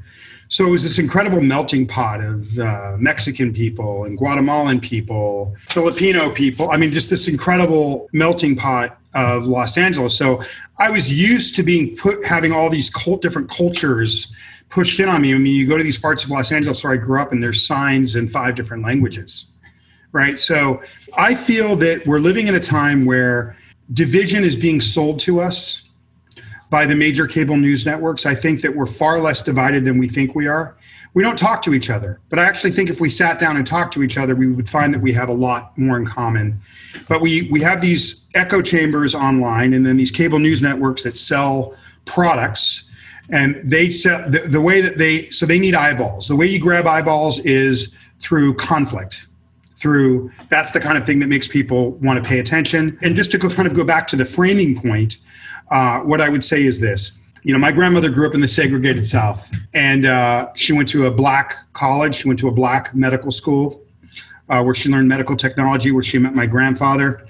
So 0.49 0.67
it 0.67 0.71
was 0.71 0.83
this 0.83 0.99
incredible 0.99 1.41
melting 1.41 1.87
pot 1.87 2.21
of 2.21 2.59
uh, 2.59 2.97
Mexican 2.99 3.53
people 3.53 4.05
and 4.05 4.19
Guatemalan 4.19 4.81
people, 4.81 5.55
Filipino 5.61 6.31
people. 6.31 6.71
I 6.71 6.77
mean, 6.77 6.91
just 6.91 7.09
this 7.09 7.29
incredible 7.29 8.09
melting 8.13 8.57
pot 8.57 8.99
of 9.15 9.47
Los 9.47 9.77
Angeles. 9.77 10.17
So 10.17 10.41
I 10.79 10.91
was 10.91 11.13
used 11.13 11.55
to 11.57 11.63
being 11.63 11.97
put 11.97 12.25
having 12.25 12.53
all 12.53 12.69
these 12.69 12.91
cult, 12.91 13.23
different 13.23 13.49
cultures 13.49 14.35
pushed 14.71 15.01
in 15.01 15.09
on 15.09 15.21
me. 15.21 15.35
I 15.35 15.39
mean, 15.39 15.55
you 15.55 15.67
go 15.67 15.77
to 15.77 15.85
these 15.85 15.99
parts 15.99 16.25
of 16.25 16.31
Los 16.31 16.51
Angeles 16.53 16.83
where 16.83 16.93
I 16.93 16.97
grew 16.97 17.21
up, 17.21 17.33
and 17.33 17.43
there's 17.43 17.67
signs 17.67 18.17
in 18.17 18.29
five 18.29 18.55
different 18.55 18.85
languages, 18.85 19.47
right? 20.13 20.39
So 20.39 20.81
I 21.17 21.35
feel 21.35 21.77
that 21.77 22.07
we're 22.07 22.21
living 22.21 22.47
in 22.47 22.55
a 22.55 22.61
time 22.61 23.05
where 23.05 23.57
division 23.93 24.45
is 24.45 24.57
being 24.57 24.81
sold 24.81 25.19
to 25.21 25.41
us 25.41 25.83
by 26.71 26.87
the 26.87 26.95
major 26.95 27.27
cable 27.27 27.57
news 27.57 27.85
networks. 27.85 28.25
I 28.25 28.35
think 28.35 28.61
that 28.63 28.75
we're 28.75 28.87
far 28.87 29.19
less 29.19 29.43
divided 29.43 29.85
than 29.85 29.99
we 29.99 30.09
think 30.09 30.37
we 30.37 30.47
are. 30.47 30.77
We 31.13 31.25
don't 31.25 31.37
talk 31.37 31.61
to 31.63 31.75
each 31.75 31.91
other, 31.91 32.21
but 32.29 32.39
I 32.39 32.45
actually 32.45 32.71
think 32.71 32.89
if 32.89 33.01
we 33.01 33.09
sat 33.09 33.41
down 33.41 33.57
and 33.57 33.67
talked 33.67 33.93
to 33.95 34.05
each 34.05 34.17
other, 34.17 34.37
we 34.37 34.47
would 34.47 34.71
find 34.71 34.95
that 34.95 35.01
we 35.01 35.13
have 35.13 35.29
a 35.29 35.33
lot 35.33 35.77
more 35.77 35.97
in 35.97 36.07
common. 36.07 36.61
But 37.09 37.21
we 37.21 37.49
we 37.51 37.61
have 37.63 37.81
these 37.81 38.29
echo 38.35 38.63
chambers 38.63 39.13
online, 39.13 39.75
and 39.75 39.85
then 39.85 39.97
these 39.97 40.13
cable 40.13 40.39
news 40.39 40.63
networks 40.63 41.03
that 41.03 41.19
sell 41.19 41.75
products 42.05 42.90
and 43.31 43.57
they 43.65 43.91
sell 43.91 44.29
the, 44.29 44.41
the 44.41 44.61
way 44.61 44.81
that 44.81 44.99
they 44.99 45.23
so 45.23 45.47
they 45.47 45.59
need 45.59 45.75
eyeballs. 45.75 46.29
The 46.29 46.37
way 46.37 46.47
you 46.47 46.61
grab 46.61 46.87
eyeballs 46.87 47.39
is 47.41 47.95
through 48.19 48.55
conflict 48.55 49.27
through 49.77 50.31
that's 50.51 50.73
the 50.73 50.81
kind 50.81 50.99
of 50.99 51.07
thing 51.07 51.19
that 51.21 51.29
makes 51.29 51.49
people 51.49 51.93
want 51.93 52.23
to 52.23 52.29
pay 52.29 52.39
attention. 52.39 52.99
And 53.03 53.17
just 53.17 53.33
to 53.33 53.39
kind 53.39 53.67
of 53.67 53.75
go 53.75 53.83
back 53.83 54.07
to 54.09 54.17
the 54.17 54.27
framing 54.27 54.81
point 54.81 55.19
uh, 55.71 56.01
what 56.01 56.21
i 56.21 56.29
would 56.29 56.45
say 56.45 56.65
is 56.65 56.81
this. 56.81 57.19
You 57.43 57.53
know 57.53 57.59
my 57.59 57.73
grandmother 57.73 58.11
grew 58.11 58.27
up 58.27 58.35
in 58.35 58.41
the 58.41 58.49
segregated 58.49 59.07
south 59.07 59.51
and 59.73 60.05
uh, 60.07 60.51
she 60.55 60.73
went 60.73 60.89
to 60.91 61.07
a 61.07 61.11
black 61.11 61.55
college. 61.73 62.17
She 62.17 62.29
went 62.29 62.41
to 62.41 62.49
a 62.49 62.53
black 62.53 62.95
medical 62.95 63.31
school 63.31 63.83
uh, 64.49 64.63
where 64.63 64.75
she 64.75 64.89
learned 64.89 65.09
medical 65.09 65.37
technology 65.37 65.93
where 65.93 66.03
she 66.03 66.19
met 66.19 66.35
my 66.35 66.47
grandfather. 66.47 67.27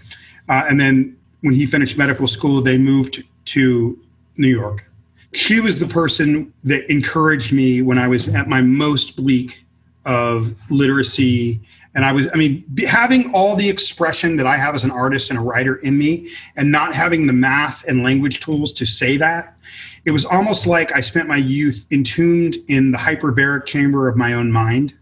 Uh, 0.48 0.64
and 0.68 0.80
then 0.80 1.16
when 1.42 1.54
he 1.54 1.66
finished 1.66 1.96
medical 1.96 2.26
school 2.26 2.60
they 2.60 2.78
moved 2.78 3.22
to 3.46 3.98
new 4.36 4.48
york 4.48 4.89
she 5.32 5.60
was 5.60 5.78
the 5.78 5.86
person 5.86 6.52
that 6.64 6.90
encouraged 6.90 7.52
me 7.52 7.82
when 7.82 7.98
I 7.98 8.08
was 8.08 8.34
at 8.34 8.48
my 8.48 8.60
most 8.60 9.16
bleak 9.16 9.64
of 10.04 10.54
literacy. 10.70 11.60
And 11.94 12.04
i 12.04 12.12
was 12.12 12.32
i 12.32 12.36
mean 12.36 12.64
having 12.88 13.34
all 13.34 13.56
the 13.56 13.68
expression 13.68 14.36
that 14.36 14.46
i 14.46 14.56
have 14.56 14.76
as 14.76 14.84
an 14.84 14.92
artist 14.92 15.28
and 15.28 15.36
a 15.36 15.42
writer 15.42 15.74
in 15.74 15.98
me 15.98 16.30
and 16.54 16.70
not 16.70 16.94
having 16.94 17.26
the 17.26 17.32
math 17.32 17.84
and 17.88 18.04
language 18.04 18.38
tools 18.38 18.72
to 18.74 18.86
say 18.86 19.16
that 19.16 19.56
it 20.04 20.12
was 20.12 20.24
almost 20.24 20.68
like 20.68 20.94
i 20.94 21.00
spent 21.00 21.26
my 21.26 21.36
youth 21.36 21.88
entombed 21.90 22.54
in 22.68 22.92
the 22.92 22.96
hyperbaric 22.96 23.66
chamber 23.66 24.08
of 24.08 24.16
my 24.16 24.34
own 24.34 24.52
mind 24.52 24.94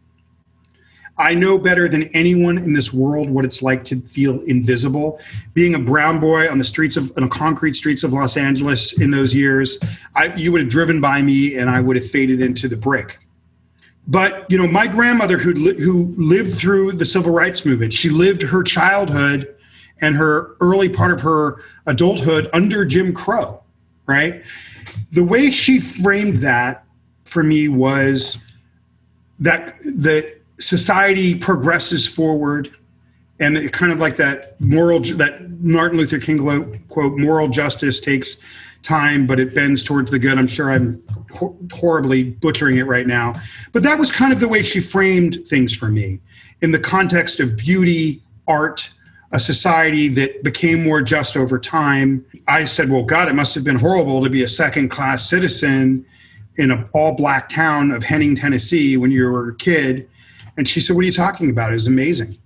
I 1.18 1.34
know 1.34 1.58
better 1.58 1.88
than 1.88 2.04
anyone 2.14 2.58
in 2.58 2.72
this 2.72 2.92
world 2.92 3.28
what 3.28 3.44
it's 3.44 3.60
like 3.60 3.82
to 3.84 4.00
feel 4.00 4.40
invisible. 4.42 5.20
Being 5.52 5.74
a 5.74 5.78
brown 5.78 6.20
boy 6.20 6.48
on 6.48 6.58
the 6.58 6.64
streets 6.64 6.96
of, 6.96 7.12
on 7.16 7.24
the 7.24 7.28
concrete 7.28 7.74
streets 7.74 8.04
of 8.04 8.12
Los 8.12 8.36
Angeles 8.36 8.98
in 9.00 9.10
those 9.10 9.34
years, 9.34 9.78
I, 10.14 10.32
you 10.34 10.52
would 10.52 10.60
have 10.60 10.70
driven 10.70 11.00
by 11.00 11.22
me 11.22 11.56
and 11.56 11.68
I 11.68 11.80
would 11.80 11.96
have 11.96 12.08
faded 12.08 12.40
into 12.40 12.68
the 12.68 12.76
brick. 12.76 13.18
But 14.06 14.50
you 14.50 14.56
know, 14.56 14.66
my 14.66 14.86
grandmother 14.86 15.36
who 15.36 15.52
who 15.74 16.14
lived 16.16 16.54
through 16.54 16.92
the 16.92 17.04
civil 17.04 17.32
rights 17.32 17.66
movement, 17.66 17.92
she 17.92 18.08
lived 18.08 18.42
her 18.42 18.62
childhood 18.62 19.54
and 20.00 20.16
her 20.16 20.56
early 20.60 20.88
part 20.88 21.10
of 21.10 21.20
her 21.20 21.62
adulthood 21.86 22.48
under 22.52 22.84
Jim 22.84 23.12
Crow, 23.12 23.62
right? 24.06 24.42
The 25.10 25.24
way 25.24 25.50
she 25.50 25.78
framed 25.78 26.38
that 26.38 26.84
for 27.24 27.42
me 27.42 27.68
was 27.68 28.38
that 29.40 29.78
the 29.80 30.37
society 30.58 31.34
progresses 31.34 32.06
forward 32.06 32.70
and 33.40 33.56
it 33.56 33.72
kind 33.72 33.92
of 33.92 34.00
like 34.00 34.16
that 34.16 34.60
moral 34.60 35.00
that 35.00 35.50
martin 35.60 35.96
luther 35.96 36.18
king 36.18 36.38
quote 36.88 37.18
moral 37.18 37.48
justice 37.48 38.00
takes 38.00 38.38
time 38.82 39.26
but 39.26 39.40
it 39.40 39.54
bends 39.54 39.82
towards 39.82 40.10
the 40.10 40.18
good. 40.18 40.38
I'm 40.38 40.46
sure 40.46 40.70
i'm 40.70 41.02
horribly 41.72 42.24
butchering 42.24 42.78
it 42.78 42.84
right 42.84 43.06
now 43.06 43.34
but 43.72 43.82
that 43.82 43.98
was 43.98 44.10
kind 44.10 44.32
of 44.32 44.40
the 44.40 44.48
way 44.48 44.62
she 44.62 44.80
framed 44.80 45.46
things 45.46 45.74
for 45.74 45.88
me. 45.88 46.20
In 46.60 46.72
the 46.72 46.80
context 46.80 47.38
of 47.38 47.56
beauty 47.56 48.22
art 48.46 48.90
a 49.30 49.38
society 49.38 50.08
that 50.08 50.42
became 50.42 50.82
more 50.82 51.02
just 51.02 51.36
over 51.36 51.58
time 51.58 52.24
i 52.48 52.64
said 52.64 52.88
well 52.90 53.04
god 53.04 53.28
it 53.28 53.34
must 53.34 53.54
have 53.54 53.62
been 53.62 53.76
horrible 53.76 54.24
to 54.24 54.30
be 54.30 54.42
a 54.42 54.48
second 54.48 54.88
class 54.88 55.28
citizen 55.28 56.04
in 56.56 56.70
an 56.70 56.88
all 56.94 57.12
black 57.12 57.48
town 57.48 57.90
of 57.90 58.02
henning 58.02 58.34
tennessee 58.34 58.96
when 58.96 59.10
you 59.10 59.24
were 59.30 59.50
a 59.50 59.54
kid 59.56 60.08
and 60.58 60.68
she 60.68 60.80
said, 60.80 60.94
"What 60.94 61.02
are 61.02 61.06
you 61.06 61.12
talking 61.12 61.48
about? 61.48 61.70
It 61.70 61.74
was 61.74 61.86
amazing." 61.86 62.36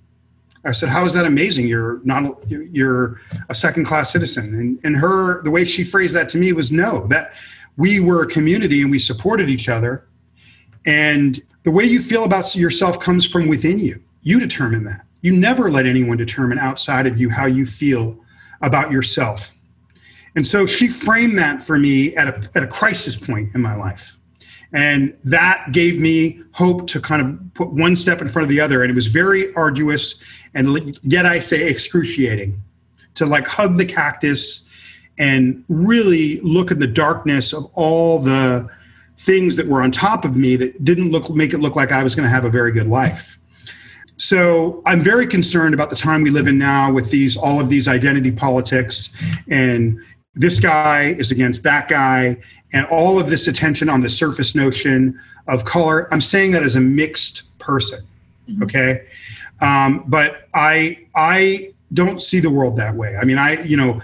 I 0.65 0.71
said, 0.71 0.91
"How 0.91 1.05
is 1.05 1.13
that 1.15 1.25
amazing? 1.25 1.67
You're 1.67 2.01
not 2.05 2.49
you're 2.49 3.21
a 3.49 3.55
second 3.55 3.87
class 3.87 4.13
citizen." 4.13 4.55
And 4.55 4.79
and 4.85 4.97
her 4.97 5.43
the 5.43 5.51
way 5.51 5.65
she 5.65 5.83
phrased 5.83 6.15
that 6.15 6.29
to 6.31 6.39
me 6.39 6.53
was 6.53 6.71
no 6.71 7.09
that 7.09 7.33
we 7.77 7.99
were 7.99 8.23
a 8.23 8.27
community 8.27 8.83
and 8.83 8.91
we 8.91 9.01
supported 9.01 9.51
each 9.51 9.69
other, 9.69 10.07
and 10.87 11.41
the 11.65 11.73
way 11.73 11.85
you 11.85 12.01
feel 12.01 12.23
about 12.23 12.55
yourself 12.55 13.01
comes 13.01 13.27
from 13.27 13.49
within 13.49 13.81
you. 13.81 14.01
You 14.23 14.39
determine 14.39 14.85
that. 14.85 15.05
You 15.23 15.33
never 15.33 15.71
let 15.71 15.87
anyone 15.87 16.17
determine 16.17 16.59
outside 16.59 17.07
of 17.07 17.21
you 17.21 17.31
how 17.31 17.47
you 17.47 17.67
feel 17.67 18.19
about 18.61 18.91
yourself. 18.91 19.55
And 20.35 20.47
so 20.47 20.67
she 20.67 20.89
framed 20.89 21.39
that 21.39 21.63
for 21.63 21.79
me 21.79 22.17
at 22.17 22.29
a, 22.29 22.51
at 22.55 22.63
a 22.63 22.67
crisis 22.67 23.17
point 23.17 23.55
in 23.55 23.61
my 23.61 23.75
life. 23.75 24.17
And 24.75 25.17
that 25.25 25.73
gave 25.73 26.01
me 26.01 26.41
hope 26.53 26.87
to 26.89 27.01
kind 27.01 27.21
of 27.21 27.55
put 27.55 27.69
one 27.69 27.95
step 27.95 28.23
in 28.23 28.29
front 28.29 28.45
of 28.45 28.49
the 28.49 28.61
other. 28.61 28.83
And 28.83 28.91
it 28.91 28.95
was 28.95 29.07
very 29.07 29.53
arduous 29.55 30.23
and 30.55 30.99
yet 31.03 31.27
I 31.27 31.39
say 31.39 31.69
excruciating 31.69 32.61
to 33.15 33.27
like 33.27 33.47
hug 33.47 33.77
the 33.77 33.87
cactus 33.87 34.69
and 35.19 35.65
really 35.69 36.41
look 36.41 36.71
in 36.71 36.79
the 36.79 36.87
darkness 36.87 37.53
of 37.53 37.71
all 37.75 38.19
the 38.19 38.69
things 39.17 39.57
that 39.57 39.67
were 39.67 39.83
on 39.83 39.91
top 39.91 40.25
of 40.25 40.37
me 40.37 40.57
that 40.57 40.85
didn't 40.85 41.11
look 41.11 41.31
make 41.31 41.53
it 41.53 41.59
look 41.59 41.77
like 41.77 41.93
I 41.93 42.03
was 42.03 42.15
going 42.15 42.25
to 42.25 42.31
have 42.31 42.45
a 42.45 42.51
very 42.51 42.73
good 42.73 42.89
life. 42.89 43.39
So 44.17 44.83
I'm 44.87 45.01
very 45.01 45.27
concerned 45.27 45.75
about 45.75 45.91
the 45.91 45.97
time 45.97 46.23
we 46.23 46.31
live 46.31 46.47
in 46.47 46.59
now 46.59 46.93
with 46.93 47.11
these 47.11 47.37
all 47.37 47.61
of 47.61 47.69
these 47.69 47.89
identity 47.89 48.31
politics 48.31 49.15
and 49.49 49.99
this 50.35 50.61
guy 50.61 51.09
is 51.19 51.31
against 51.31 51.63
that 51.63 51.89
guy 51.89 52.37
and 52.73 52.87
all 52.87 53.21
of 53.21 53.29
this 53.29 53.49
attention 53.49 53.89
on 53.89 54.01
the 54.01 54.09
surface 54.09 54.55
notion 54.55 55.19
of 55.49 55.65
color 55.65 56.13
i'm 56.13 56.21
saying 56.21 56.53
that 56.53 56.63
as 56.63 56.77
a 56.77 56.81
mixed 56.81 57.59
person 57.59 58.01
mm-hmm. 58.49 58.63
okay? 58.63 59.07
Um, 59.61 60.05
but 60.09 60.49
i 60.55 60.99
i 61.15 61.73
don't 61.93 62.23
see 62.23 62.41
the 62.41 62.51
world 62.51 62.77
that 62.77 62.95
way. 62.95 63.17
I 63.17 63.25
mean 63.25 63.39
i 63.39 63.63
you 63.63 63.77
know 63.77 64.01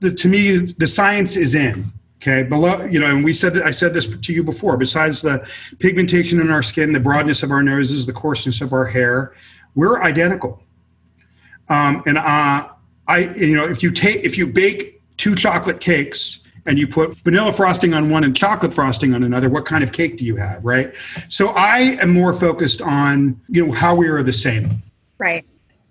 the, 0.00 0.10
to 0.10 0.28
me 0.28 0.56
the 0.56 0.86
science 0.86 1.36
is 1.36 1.54
in 1.54 1.92
okay? 2.20 2.42
Below 2.42 2.84
you 2.86 2.98
know 2.98 3.06
and 3.06 3.24
we 3.24 3.32
said 3.32 3.54
that 3.54 3.64
i 3.64 3.70
said 3.70 3.94
this 3.94 4.06
to 4.06 4.32
you 4.32 4.42
before 4.42 4.76
besides 4.76 5.22
the 5.22 5.48
pigmentation 5.78 6.40
in 6.40 6.50
our 6.50 6.62
skin 6.62 6.92
the 6.92 7.00
broadness 7.00 7.42
of 7.42 7.50
our 7.50 7.62
noses 7.62 8.06
the 8.06 8.12
coarseness 8.12 8.60
of 8.60 8.72
our 8.72 8.86
hair 8.86 9.34
we're 9.74 10.02
identical. 10.02 10.62
Um, 11.68 12.02
and 12.06 12.18
uh, 12.18 12.68
i 13.06 13.18
you 13.36 13.54
know 13.54 13.66
if 13.66 13.82
you 13.82 13.90
take 13.90 14.24
if 14.24 14.38
you 14.38 14.46
bake 14.46 14.97
two 15.18 15.34
chocolate 15.34 15.80
cakes 15.80 16.44
and 16.66 16.78
you 16.78 16.86
put 16.86 17.16
vanilla 17.18 17.52
frosting 17.52 17.94
on 17.94 18.10
one 18.10 18.24
and 18.24 18.36
chocolate 18.36 18.72
frosting 18.72 19.14
on 19.14 19.22
another, 19.22 19.48
what 19.48 19.64
kind 19.64 19.82
of 19.82 19.92
cake 19.92 20.18
do 20.18 20.24
you 20.24 20.36
have, 20.36 20.64
right? 20.64 20.94
So 21.28 21.48
I 21.48 21.98
am 22.00 22.10
more 22.10 22.32
focused 22.32 22.82
on, 22.82 23.40
you 23.48 23.66
know, 23.66 23.72
how 23.72 23.94
we 23.94 24.08
are 24.08 24.22
the 24.22 24.32
same. 24.32 24.82
Right. 25.18 25.44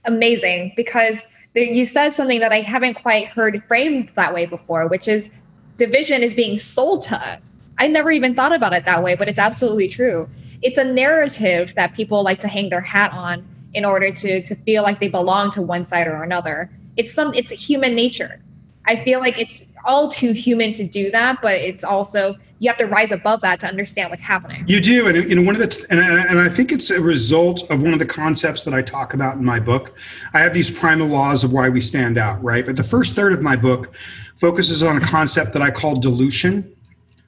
Amazing. 0.06 0.74
Because 0.76 1.26
you 1.56 1.84
said 1.84 2.12
something 2.12 2.40
that 2.40 2.52
I 2.52 2.62
haven't 2.62 2.94
quite 2.94 3.28
heard 3.28 3.62
framed 3.68 4.12
that 4.16 4.34
way 4.34 4.46
before, 4.46 4.88
which 4.88 5.08
is 5.08 5.32
division 5.78 6.22
is 6.22 6.34
being 6.34 6.58
sold 6.58 7.02
to 7.04 7.16
us. 7.16 7.56
I 7.80 7.88
never 7.88 8.12
even 8.12 8.36
thought 8.36 8.54
about 8.54 8.74
it 8.74 8.86
that 8.86 9.04
way, 9.04 9.16
but 9.16 9.28
it's 9.28 9.40
absolutely 9.40 9.88
true. 9.88 10.30
It's 10.62 10.78
a 10.78 10.84
narrative 10.84 11.74
that 11.76 11.94
people 11.94 12.24
like 12.24 12.40
to 12.40 12.48
hang 12.48 12.70
their 12.70 12.82
hat 12.82 13.12
on 13.14 13.48
in 13.74 13.86
order 13.86 14.12
to 14.12 14.42
to 14.42 14.56
feel 14.56 14.84
like 14.84 15.00
they 15.00 15.08
belong 15.08 15.52
to 15.52 15.62
one 15.62 15.86
side 15.86 16.08
or 16.08 16.24
another. 16.24 16.72
It's 16.96 17.14
some 17.14 17.34
it's 17.34 17.52
human 17.52 17.96
nature. 17.96 18.42
I 18.88 18.96
feel 18.96 19.20
like 19.20 19.40
it's 19.40 19.66
all 19.86 20.10
too 20.10 20.32
human 20.32 20.74
to 20.74 20.86
do 20.86 21.12
that, 21.12 21.42
but 21.42 21.56
it's 21.56 21.84
also 21.84 22.36
you 22.60 22.70
have 22.70 22.78
to 22.78 22.86
rise 22.86 23.12
above 23.12 23.42
that 23.42 23.60
to 23.60 23.68
understand 23.68 24.10
what's 24.10 24.24
happening. 24.24 24.64
You 24.68 24.82
do, 24.82 25.08
and 25.08 25.30
you 25.30 25.36
know 25.36 25.44
one 25.44 25.56
of 25.56 25.62
the 25.62 25.86
and, 25.90 26.00
and 26.00 26.40
I 26.40 26.50
think 26.50 26.72
it's 26.72 26.90
a 26.90 27.00
result 27.00 27.70
of 27.70 27.84
one 27.84 27.94
of 27.94 28.00
the 28.00 28.06
concepts 28.06 28.64
that 28.64 28.74
I 28.74 28.82
talk 28.82 29.14
about 29.14 29.36
in 29.36 29.46
my 29.46 29.60
book. 29.60 29.98
I 30.34 30.40
have 30.40 30.54
these 30.54 30.72
primal 30.72 31.08
laws 31.08 31.44
of 31.44 31.54
why 31.54 31.70
we 31.70 31.82
stand 31.82 32.18
out, 32.18 32.44
right? 32.44 32.66
But 32.66 32.76
the 32.76 32.84
first 32.84 33.16
third 33.16 33.34
of 33.34 33.42
my 33.42 33.56
book 33.56 33.96
focuses 34.38 34.84
on 34.84 34.98
a 34.98 35.02
concept 35.02 35.54
that 35.54 35.62
I 35.62 35.70
call 35.70 35.96
dilution 35.96 36.74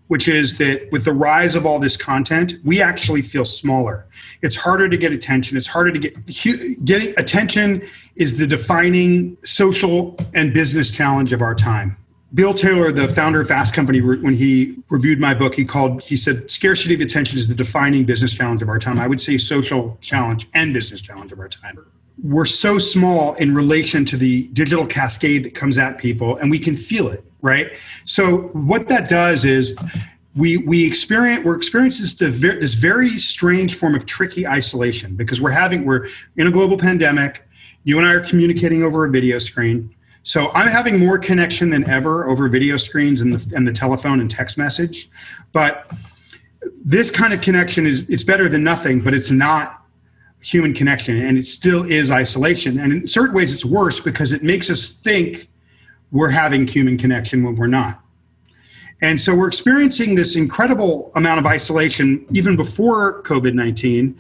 which 0.10 0.28
is 0.28 0.58
that 0.58 0.92
with 0.92 1.06
the 1.06 1.14
rise 1.14 1.56
of 1.56 1.68
all 1.68 1.80
this 1.80 1.96
content, 1.96 2.56
we 2.64 2.82
actually 2.82 3.22
feel 3.22 3.46
smaller. 3.46 4.08
It's 4.42 4.56
harder 4.56 4.90
to 4.90 4.98
get 4.98 5.14
attention. 5.14 5.56
It's 5.56 5.68
harder 5.68 5.92
to 5.92 6.00
get 6.00 6.16
getting 6.84 7.14
attention 7.18 7.84
is 8.16 8.38
the 8.38 8.48
defining 8.48 9.38
social 9.44 10.18
and 10.34 10.52
business 10.52 10.90
challenge 10.90 11.32
of 11.32 11.44
our 11.44 11.54
time. 11.54 11.96
Bill 12.34 12.56
Taylor, 12.56 12.92
the 12.92 13.08
founder 13.08 13.42
of 13.42 13.50
Fast 13.50 13.76
Company, 13.76 14.02
when 14.02 14.34
he 14.34 14.78
reviewed 14.90 15.20
my 15.20 15.36
book, 15.36 15.54
he 15.54 15.64
called 15.64 16.02
he 16.02 16.18
said 16.18 16.50
scarcity 16.50 16.96
of 16.96 17.02
attention 17.02 17.38
is 17.38 17.48
the 17.48 17.54
defining 17.54 18.04
business 18.04 18.34
challenge 18.34 18.64
of 18.64 18.70
our 18.70 18.80
time. 18.80 18.98
I 18.98 19.06
would 19.06 19.22
say 19.22 19.38
social 19.38 19.96
challenge 20.02 20.50
and 20.56 20.74
business 20.74 21.02
challenge 21.02 21.32
of 21.32 21.40
our 21.40 21.50
time. 21.50 21.86
We're 22.24 22.46
so 22.46 22.80
small 22.80 23.36
in 23.36 23.54
relation 23.54 24.06
to 24.06 24.18
the 24.18 24.48
digital 24.48 24.88
cascade 24.88 25.46
that 25.46 25.54
comes 25.54 25.78
at 25.78 26.00
people, 26.00 26.36
and 26.38 26.50
we 26.50 26.58
can 26.58 26.76
feel 26.76 27.10
it 27.10 27.29
right? 27.42 27.72
So 28.06 28.50
what 28.50 28.88
that 28.90 29.10
does 29.10 29.46
is 29.46 29.78
we 30.36 30.58
we 30.58 30.86
experience 30.86 31.44
we're 31.44 31.56
experiencing 31.56 32.32
this, 32.32 32.74
very 32.76 33.18
strange 33.18 33.76
form 33.76 33.96
of 33.96 34.06
tricky 34.06 34.48
isolation 34.48 35.16
because 35.16 35.42
we're 35.42 35.52
having 35.52 35.86
we're 35.86 36.08
in 36.38 36.48
a 36.48 36.52
global 36.52 36.78
pandemic. 36.78 37.46
You 37.84 37.98
and 37.98 38.08
I 38.08 38.14
are 38.14 38.22
communicating 38.22 38.84
over 38.84 39.06
a 39.06 39.10
video 39.10 39.40
screen. 39.40 39.94
So 40.24 40.52
I'm 40.52 40.68
having 40.68 41.00
more 41.00 41.18
connection 41.18 41.70
than 41.70 41.90
ever 41.90 42.28
over 42.28 42.50
video 42.50 42.78
screens 42.78 43.22
and 43.22 43.34
the, 43.34 43.56
and 43.56 43.68
the 43.68 43.72
telephone 43.72 44.20
and 44.20 44.30
text 44.30 44.58
message. 44.58 45.10
But 45.54 45.92
this 46.84 47.10
kind 47.10 47.34
of 47.34 47.42
connection 47.42 47.86
is 47.86 48.08
it's 48.10 48.24
better 48.24 48.48
than 48.48 48.64
nothing, 48.64 49.02
but 49.02 49.14
it's 49.14 49.32
not 49.32 49.82
human 50.42 50.74
connection 50.74 51.22
and 51.22 51.38
it 51.38 51.48
still 51.48 51.84
is 51.84 52.12
isolation. 52.12 52.80
And 52.80 52.94
in 52.94 53.08
certain 53.08 53.36
ways 53.36 53.54
it's 53.54 53.66
worse 53.66 54.00
because 54.00 54.32
it 54.32 54.44
makes 54.44 54.70
us 54.70 54.90
think 54.90 55.49
we're 56.12 56.30
having 56.30 56.68
human 56.68 56.98
connection 56.98 57.44
when 57.44 57.56
we're 57.56 57.68
not. 57.68 58.02
And 59.02 59.20
so 59.22 59.34
we're 59.34 59.48
experiencing 59.48 60.16
this 60.16 60.36
incredible 60.36 61.12
amount 61.16 61.40
of 61.40 61.46
isolation 61.46 62.26
even 62.32 62.56
before 62.56 63.24
COVID 63.24 63.54
19 63.54 64.20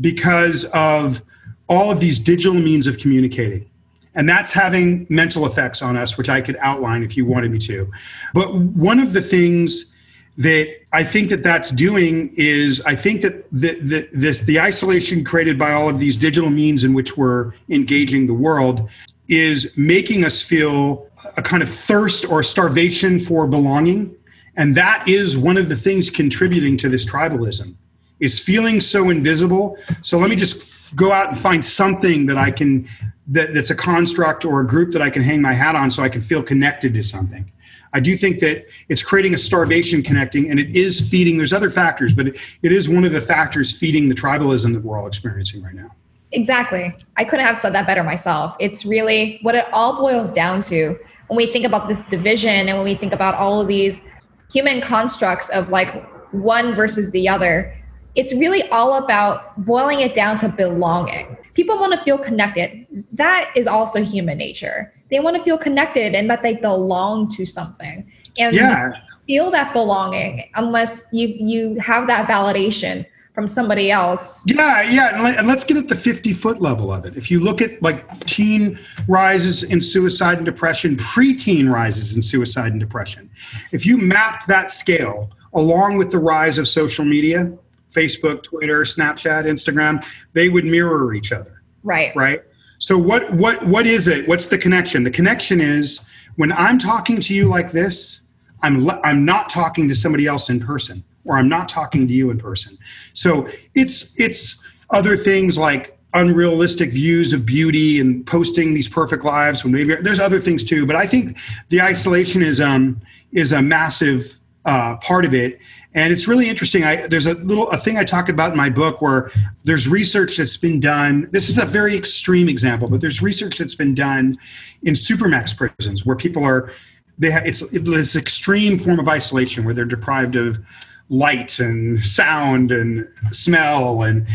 because 0.00 0.64
of 0.74 1.22
all 1.68 1.90
of 1.90 2.00
these 2.00 2.18
digital 2.18 2.54
means 2.54 2.86
of 2.86 2.98
communicating. 2.98 3.70
And 4.14 4.28
that's 4.28 4.52
having 4.52 5.06
mental 5.10 5.46
effects 5.46 5.82
on 5.82 5.96
us, 5.96 6.16
which 6.16 6.28
I 6.28 6.40
could 6.40 6.56
outline 6.60 7.02
if 7.02 7.16
you 7.16 7.26
wanted 7.26 7.50
me 7.52 7.58
to. 7.60 7.90
But 8.32 8.54
one 8.54 8.98
of 8.98 9.12
the 9.12 9.20
things 9.20 9.94
that 10.38 10.74
I 10.92 11.02
think 11.02 11.30
that 11.30 11.42
that's 11.42 11.70
doing 11.70 12.30
is 12.36 12.82
I 12.82 12.94
think 12.94 13.22
that 13.22 13.50
the, 13.52 13.78
the, 13.80 14.08
this 14.12 14.40
the 14.40 14.60
isolation 14.60 15.24
created 15.24 15.58
by 15.58 15.72
all 15.72 15.88
of 15.88 15.98
these 15.98 16.16
digital 16.16 16.50
means 16.50 16.84
in 16.84 16.94
which 16.94 17.16
we're 17.16 17.52
engaging 17.68 18.26
the 18.26 18.34
world 18.34 18.88
is 19.28 19.76
making 19.76 20.24
us 20.24 20.42
feel 20.42 21.08
a 21.36 21.42
kind 21.42 21.62
of 21.62 21.70
thirst 21.70 22.30
or 22.30 22.42
starvation 22.42 23.18
for 23.18 23.46
belonging. 23.46 24.14
And 24.56 24.74
that 24.76 25.06
is 25.06 25.36
one 25.36 25.56
of 25.56 25.68
the 25.68 25.76
things 25.76 26.10
contributing 26.10 26.76
to 26.78 26.88
this 26.88 27.04
tribalism 27.04 27.74
is 28.20 28.38
feeling 28.38 28.80
so 28.80 29.10
invisible. 29.10 29.76
So 30.02 30.18
let 30.18 30.30
me 30.30 30.36
just 30.36 30.96
go 30.96 31.12
out 31.12 31.28
and 31.28 31.36
find 31.36 31.64
something 31.64 32.26
that 32.26 32.38
I 32.38 32.50
can 32.50 32.88
that, 33.28 33.52
that's 33.54 33.70
a 33.70 33.74
construct 33.74 34.44
or 34.44 34.60
a 34.60 34.66
group 34.66 34.92
that 34.92 35.02
I 35.02 35.10
can 35.10 35.22
hang 35.22 35.42
my 35.42 35.52
hat 35.52 35.74
on 35.74 35.90
so 35.90 36.02
I 36.02 36.08
can 36.08 36.22
feel 36.22 36.42
connected 36.42 36.94
to 36.94 37.02
something. 37.02 37.50
I 37.92 38.00
do 38.00 38.16
think 38.16 38.40
that 38.40 38.66
it's 38.88 39.02
creating 39.02 39.34
a 39.34 39.38
starvation 39.38 40.02
connecting 40.02 40.50
and 40.50 40.60
it 40.60 40.76
is 40.76 41.08
feeding, 41.08 41.36
there's 41.36 41.52
other 41.52 41.70
factors, 41.70 42.14
but 42.14 42.28
it, 42.28 42.58
it 42.62 42.72
is 42.72 42.88
one 42.88 43.04
of 43.04 43.12
the 43.12 43.20
factors 43.20 43.76
feeding 43.76 44.08
the 44.08 44.14
tribalism 44.14 44.74
that 44.74 44.84
we're 44.84 44.98
all 44.98 45.06
experiencing 45.06 45.62
right 45.62 45.74
now. 45.74 45.88
Exactly. 46.32 46.94
I 47.16 47.24
couldn't 47.24 47.46
have 47.46 47.56
said 47.56 47.72
that 47.72 47.86
better 47.86 48.02
myself. 48.02 48.56
It's 48.60 48.84
really 48.84 49.38
what 49.42 49.54
it 49.54 49.66
all 49.72 49.96
boils 49.96 50.32
down 50.32 50.60
to 50.62 50.98
when 51.28 51.36
we 51.36 51.46
think 51.50 51.64
about 51.64 51.88
this 51.88 52.00
division 52.02 52.68
and 52.68 52.76
when 52.76 52.84
we 52.84 52.94
think 52.94 53.12
about 53.12 53.34
all 53.34 53.60
of 53.60 53.68
these 53.68 54.02
human 54.50 54.80
constructs 54.80 55.48
of 55.50 55.70
like 55.70 56.04
one 56.32 56.74
versus 56.74 57.10
the 57.10 57.28
other. 57.28 57.74
It's 58.14 58.34
really 58.34 58.62
all 58.70 58.94
about 58.94 59.64
boiling 59.64 60.00
it 60.00 60.14
down 60.14 60.38
to 60.38 60.48
belonging. 60.48 61.36
People 61.54 61.78
want 61.78 61.92
to 61.92 62.00
feel 62.00 62.18
connected. 62.18 62.86
That 63.12 63.50
is 63.54 63.66
also 63.66 64.02
human 64.02 64.38
nature. 64.38 64.92
They 65.10 65.20
want 65.20 65.36
to 65.36 65.42
feel 65.42 65.58
connected 65.58 66.14
and 66.14 66.30
that 66.30 66.42
they 66.42 66.54
belong 66.54 67.28
to 67.28 67.44
something. 67.44 68.10
And 68.38 68.54
yeah. 68.54 68.92
feel 69.26 69.50
that 69.50 69.72
belonging 69.72 70.50
unless 70.54 71.06
you 71.12 71.28
you 71.38 71.74
have 71.80 72.06
that 72.06 72.28
validation 72.28 73.06
from 73.36 73.46
somebody 73.46 73.90
else. 73.90 74.42
Yeah, 74.46 74.80
yeah, 74.90 75.36
and 75.38 75.46
let's 75.46 75.62
get 75.62 75.76
at 75.76 75.88
the 75.88 75.94
50 75.94 76.32
foot 76.32 76.62
level 76.62 76.90
of 76.90 77.04
it. 77.04 77.18
If 77.18 77.30
you 77.30 77.38
look 77.38 77.60
at 77.60 77.82
like 77.82 78.18
teen 78.20 78.78
rises 79.08 79.62
in 79.62 79.82
suicide 79.82 80.38
and 80.38 80.46
depression, 80.46 80.96
preteen 80.96 81.70
rises 81.70 82.16
in 82.16 82.22
suicide 82.22 82.72
and 82.72 82.80
depression, 82.80 83.30
if 83.72 83.84
you 83.84 83.98
map 83.98 84.46
that 84.46 84.70
scale 84.70 85.30
along 85.52 85.98
with 85.98 86.10
the 86.10 86.18
rise 86.18 86.58
of 86.58 86.66
social 86.66 87.04
media, 87.04 87.52
Facebook, 87.92 88.42
Twitter, 88.42 88.80
Snapchat, 88.84 89.44
Instagram, 89.44 90.02
they 90.32 90.48
would 90.48 90.64
mirror 90.64 91.12
each 91.12 91.30
other. 91.30 91.60
Right. 91.82 92.16
Right. 92.16 92.40
So 92.78 92.96
what 92.96 93.34
what 93.34 93.66
what 93.66 93.86
is 93.86 94.08
it? 94.08 94.26
What's 94.26 94.46
the 94.46 94.56
connection? 94.56 95.04
The 95.04 95.10
connection 95.10 95.60
is 95.60 96.00
when 96.36 96.52
I'm 96.52 96.78
talking 96.78 97.20
to 97.20 97.34
you 97.34 97.50
like 97.50 97.70
this, 97.70 98.22
I'm 98.62 98.88
I'm 99.04 99.26
not 99.26 99.50
talking 99.50 99.88
to 99.88 99.94
somebody 99.94 100.26
else 100.26 100.48
in 100.48 100.58
person 100.58 101.04
or 101.26 101.36
I'm 101.36 101.48
not 101.48 101.68
talking 101.68 102.06
to 102.06 102.12
you 102.12 102.30
in 102.30 102.38
person. 102.38 102.78
So 103.12 103.48
it's 103.74 104.18
it's 104.18 104.62
other 104.90 105.16
things 105.16 105.58
like 105.58 105.98
unrealistic 106.14 106.90
views 106.92 107.32
of 107.32 107.44
beauty 107.44 108.00
and 108.00 108.26
posting 108.26 108.72
these 108.72 108.88
perfect 108.88 109.24
lives 109.24 109.64
when 109.64 109.72
maybe 109.72 109.94
there's 109.96 110.20
other 110.20 110.40
things 110.40 110.64
too 110.64 110.86
but 110.86 110.96
i 110.96 111.06
think 111.06 111.36
the 111.68 111.82
isolation 111.82 112.40
is 112.40 112.58
um 112.58 112.98
is 113.32 113.52
a 113.52 113.60
massive 113.60 114.38
uh, 114.66 114.96
part 114.96 115.24
of 115.24 115.32
it. 115.32 115.60
And 115.94 116.12
it's 116.12 116.28
really 116.28 116.48
interesting. 116.48 116.84
I, 116.84 117.06
there's 117.06 117.26
a 117.26 117.34
little 117.34 117.70
a 117.70 117.78
thing 117.78 117.96
i 117.96 118.04
talk 118.04 118.28
about 118.28 118.50
in 118.50 118.56
my 118.56 118.68
book 118.68 119.00
where 119.00 119.30
there's 119.64 119.88
research 119.88 120.36
that's 120.36 120.56
been 120.58 120.80
done. 120.80 121.28
This 121.30 121.48
is 121.48 121.56
a 121.56 121.64
very 121.64 121.96
extreme 121.96 122.48
example 122.48 122.88
but 122.88 123.00
there's 123.00 123.22
research 123.22 123.56
that's 123.58 123.74
been 123.74 123.94
done 123.94 124.36
in 124.82 124.94
supermax 124.94 125.56
prisons 125.56 126.04
where 126.04 126.16
people 126.16 126.44
are 126.44 126.70
they 127.18 127.30
have, 127.30 127.46
it's 127.46 127.60
this 127.70 128.14
extreme 128.14 128.78
form 128.78 128.98
of 128.98 129.08
isolation 129.08 129.64
where 129.64 129.72
they're 129.72 129.86
deprived 129.86 130.36
of 130.36 130.58
light 131.08 131.58
and 131.58 132.04
sound 132.04 132.72
and 132.72 133.08
smell 133.30 134.02
and 134.02 134.26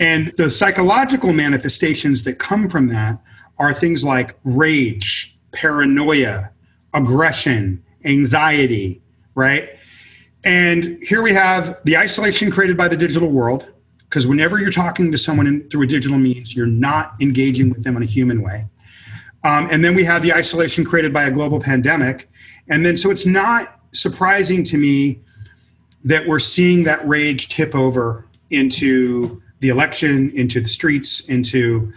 and 0.00 0.28
the 0.36 0.50
psychological 0.50 1.32
manifestations 1.32 2.24
that 2.24 2.38
come 2.38 2.68
from 2.68 2.88
that 2.88 3.20
are 3.58 3.72
things 3.72 4.04
like 4.04 4.36
rage, 4.42 5.36
paranoia, 5.52 6.50
aggression, 6.94 7.82
anxiety, 8.04 9.00
right? 9.36 9.70
And 10.44 10.98
here 11.02 11.22
we 11.22 11.32
have 11.32 11.78
the 11.84 11.96
isolation 11.96 12.50
created 12.50 12.76
by 12.76 12.88
the 12.88 12.96
digital 12.96 13.28
world, 13.28 13.72
because 14.00 14.26
whenever 14.26 14.58
you're 14.58 14.72
talking 14.72 15.12
to 15.12 15.18
someone 15.18 15.46
in, 15.46 15.68
through 15.70 15.82
a 15.82 15.86
digital 15.86 16.18
means, 16.18 16.56
you're 16.56 16.66
not 16.66 17.14
engaging 17.20 17.70
with 17.70 17.84
them 17.84 17.96
in 17.96 18.02
a 18.02 18.06
human 18.06 18.42
way. 18.42 18.66
Um, 19.44 19.68
and 19.70 19.84
then 19.84 19.94
we 19.94 20.04
have 20.04 20.22
the 20.22 20.32
isolation 20.32 20.84
created 20.84 21.12
by 21.12 21.24
a 21.24 21.30
global 21.30 21.60
pandemic. 21.60 22.28
And 22.68 22.84
then, 22.84 22.96
so 22.96 23.10
it's 23.10 23.26
not 23.26 23.80
surprising 23.92 24.64
to 24.64 24.76
me 24.76 25.20
that 26.04 26.26
we're 26.26 26.38
seeing 26.38 26.84
that 26.84 27.06
rage 27.08 27.48
tip 27.48 27.74
over 27.74 28.26
into 28.50 29.42
the 29.60 29.70
election, 29.70 30.30
into 30.34 30.60
the 30.60 30.68
streets, 30.68 31.20
into. 31.20 31.92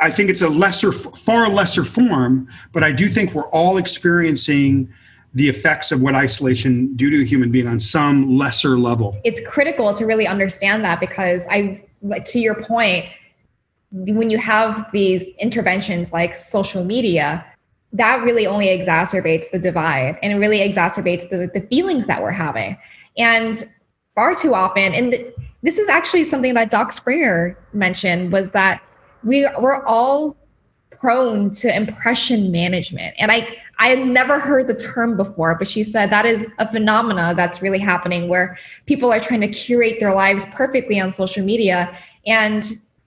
I 0.00 0.10
think 0.10 0.30
it's 0.30 0.42
a 0.42 0.48
lesser, 0.48 0.90
far 0.90 1.48
lesser 1.48 1.84
form, 1.84 2.48
but 2.72 2.82
I 2.82 2.92
do 2.92 3.06
think 3.06 3.32
we're 3.32 3.48
all 3.50 3.76
experiencing 3.76 4.92
the 5.34 5.48
effects 5.48 5.92
of 5.92 6.02
what 6.02 6.14
isolation 6.14 6.94
do 6.94 7.10
to 7.10 7.22
a 7.22 7.24
human 7.24 7.50
being 7.50 7.66
on 7.66 7.80
some 7.80 8.36
lesser 8.36 8.78
level. 8.78 9.18
It's 9.24 9.40
critical 9.46 9.94
to 9.94 10.04
really 10.04 10.26
understand 10.26 10.84
that 10.84 11.00
because 11.00 11.46
I, 11.50 11.84
to 12.26 12.38
your 12.38 12.62
point, 12.62 13.06
when 13.92 14.30
you 14.30 14.38
have 14.38 14.90
these 14.92 15.28
interventions 15.38 16.12
like 16.12 16.34
social 16.34 16.84
media, 16.84 17.44
that 17.92 18.22
really 18.22 18.46
only 18.46 18.66
exacerbates 18.66 19.50
the 19.50 19.58
divide 19.58 20.18
and 20.22 20.32
it 20.32 20.36
really 20.36 20.58
exacerbates 20.58 21.28
the, 21.28 21.50
the 21.52 21.66
feelings 21.68 22.06
that 22.06 22.22
we're 22.22 22.30
having. 22.30 22.76
And 23.16 23.62
far 24.14 24.34
too 24.34 24.54
often, 24.54 24.92
and 24.92 25.14
this 25.62 25.78
is 25.78 25.88
actually 25.88 26.24
something 26.24 26.54
that 26.54 26.70
Doc 26.70 26.92
Springer 26.92 27.58
mentioned, 27.72 28.32
was 28.32 28.50
that 28.52 28.82
we 29.24 29.48
we're 29.58 29.84
all 29.86 30.36
prone 30.90 31.50
to 31.50 31.74
impression 31.74 32.50
management. 32.52 33.14
And 33.18 33.32
I 33.32 33.56
I 33.78 33.88
had 33.88 34.06
never 34.06 34.38
heard 34.38 34.68
the 34.68 34.76
term 34.76 35.16
before, 35.16 35.56
but 35.56 35.66
she 35.66 35.82
said 35.82 36.10
that 36.10 36.24
is 36.24 36.46
a 36.58 36.68
phenomena 36.68 37.34
that's 37.36 37.60
really 37.60 37.80
happening 37.80 38.28
where 38.28 38.56
people 38.86 39.12
are 39.12 39.18
trying 39.18 39.40
to 39.40 39.48
curate 39.48 39.98
their 39.98 40.14
lives 40.14 40.46
perfectly 40.52 41.00
on 41.00 41.10
social 41.10 41.44
media 41.44 41.96
and 42.26 42.64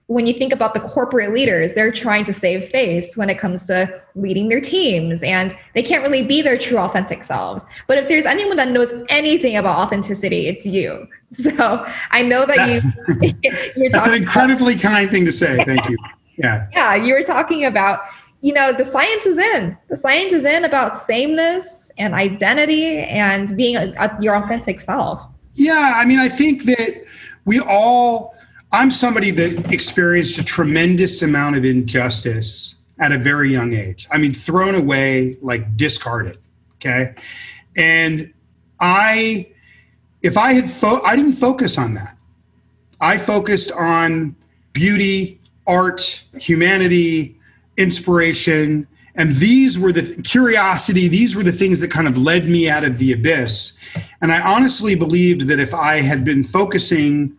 when 0.08 0.24
you 0.26 0.32
think 0.32 0.52
about 0.52 0.72
the 0.72 0.80
corporate 0.80 1.34
leaders, 1.34 1.74
they're 1.74 1.90
trying 1.90 2.24
to 2.24 2.32
save 2.32 2.66
face 2.66 3.16
when 3.16 3.28
it 3.28 3.38
comes 3.38 3.64
to 3.64 4.02
leading 4.14 4.48
their 4.48 4.60
teams 4.60 5.22
and 5.24 5.56
they 5.74 5.82
can't 5.82 6.02
really 6.02 6.22
be 6.22 6.42
their 6.42 6.56
true 6.56 6.78
authentic 6.78 7.24
selves. 7.24 7.66
But 7.88 7.98
if 7.98 8.08
there's 8.08 8.24
anyone 8.24 8.56
that 8.58 8.70
knows 8.70 8.92
anything 9.08 9.56
about 9.56 9.76
authenticity, 9.78 10.46
it's 10.48 10.66
you. 10.66 11.08
So 11.32 11.84
I 12.12 12.22
know 12.22 12.46
that 12.46 12.68
you 12.68 13.32
you're 13.76 13.90
That's 13.90 14.06
an 14.06 14.14
incredibly 14.14 14.74
about, 14.74 14.82
kind 14.82 15.10
thing 15.10 15.24
to 15.26 15.32
say. 15.32 15.56
Thank 15.64 15.88
you. 15.88 15.96
Yeah. 16.38 16.68
Yeah, 16.72 16.94
you 16.94 17.12
were 17.12 17.24
talking 17.24 17.64
about 17.64 17.98
you 18.42 18.52
know 18.52 18.72
the 18.72 18.84
science 18.84 19.26
is 19.26 19.36
in 19.36 19.76
the 19.88 19.96
science 19.96 20.32
is 20.32 20.44
in 20.44 20.64
about 20.64 20.96
sameness 20.96 21.90
and 21.98 22.14
identity 22.14 22.98
and 22.98 23.56
being 23.56 23.74
a, 23.76 23.92
a, 23.98 24.16
your 24.20 24.36
authentic 24.36 24.78
self 24.78 25.26
yeah 25.54 25.94
i 25.96 26.04
mean 26.04 26.18
i 26.18 26.28
think 26.28 26.64
that 26.64 27.02
we 27.46 27.58
all 27.60 28.35
I'm 28.72 28.90
somebody 28.90 29.30
that 29.32 29.72
experienced 29.72 30.38
a 30.38 30.44
tremendous 30.44 31.22
amount 31.22 31.56
of 31.56 31.64
injustice 31.64 32.74
at 32.98 33.12
a 33.12 33.18
very 33.18 33.52
young 33.52 33.74
age. 33.74 34.08
I 34.10 34.18
mean, 34.18 34.34
thrown 34.34 34.74
away, 34.74 35.36
like 35.40 35.76
discarded. 35.76 36.38
Okay. 36.76 37.14
And 37.76 38.32
I, 38.80 39.50
if 40.22 40.36
I 40.36 40.52
had, 40.52 40.70
fo- 40.70 41.02
I 41.02 41.16
didn't 41.16 41.34
focus 41.34 41.78
on 41.78 41.94
that. 41.94 42.16
I 43.00 43.18
focused 43.18 43.72
on 43.72 44.34
beauty, 44.72 45.40
art, 45.66 46.24
humanity, 46.38 47.38
inspiration. 47.76 48.86
And 49.14 49.34
these 49.36 49.78
were 49.78 49.92
the 49.92 50.22
curiosity, 50.22 51.08
these 51.08 51.36
were 51.36 51.42
the 51.42 51.52
things 51.52 51.80
that 51.80 51.90
kind 51.90 52.06
of 52.08 52.18
led 52.18 52.48
me 52.48 52.68
out 52.68 52.84
of 52.84 52.98
the 52.98 53.12
abyss. 53.12 53.78
And 54.20 54.32
I 54.32 54.40
honestly 54.40 54.94
believed 54.94 55.48
that 55.48 55.60
if 55.60 55.74
I 55.74 56.00
had 56.00 56.24
been 56.24 56.44
focusing 56.44 57.36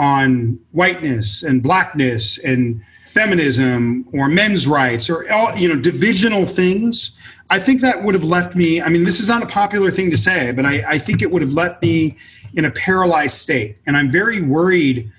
on 0.00 0.58
whiteness 0.72 1.42
and 1.42 1.62
blackness 1.62 2.42
and 2.42 2.82
feminism 3.06 4.08
or 4.14 4.28
men's 4.28 4.66
rights 4.66 5.10
or 5.10 5.30
all 5.30 5.54
you 5.56 5.68
know 5.68 5.78
divisional 5.78 6.46
things 6.46 7.12
i 7.50 7.58
think 7.58 7.82
that 7.82 8.02
would 8.02 8.14
have 8.14 8.24
left 8.24 8.56
me 8.56 8.80
i 8.80 8.88
mean 8.88 9.04
this 9.04 9.20
is 9.20 9.28
not 9.28 9.42
a 9.42 9.46
popular 9.46 9.90
thing 9.90 10.10
to 10.10 10.16
say 10.16 10.52
but 10.52 10.64
i, 10.64 10.82
I 10.88 10.98
think 10.98 11.20
it 11.20 11.30
would 11.30 11.42
have 11.42 11.52
left 11.52 11.82
me 11.82 12.16
in 12.54 12.64
a 12.64 12.70
paralyzed 12.70 13.36
state. 13.36 13.76
And 13.86 13.96
i'm 13.96 14.10
very 14.10 14.40
worried 14.40 15.12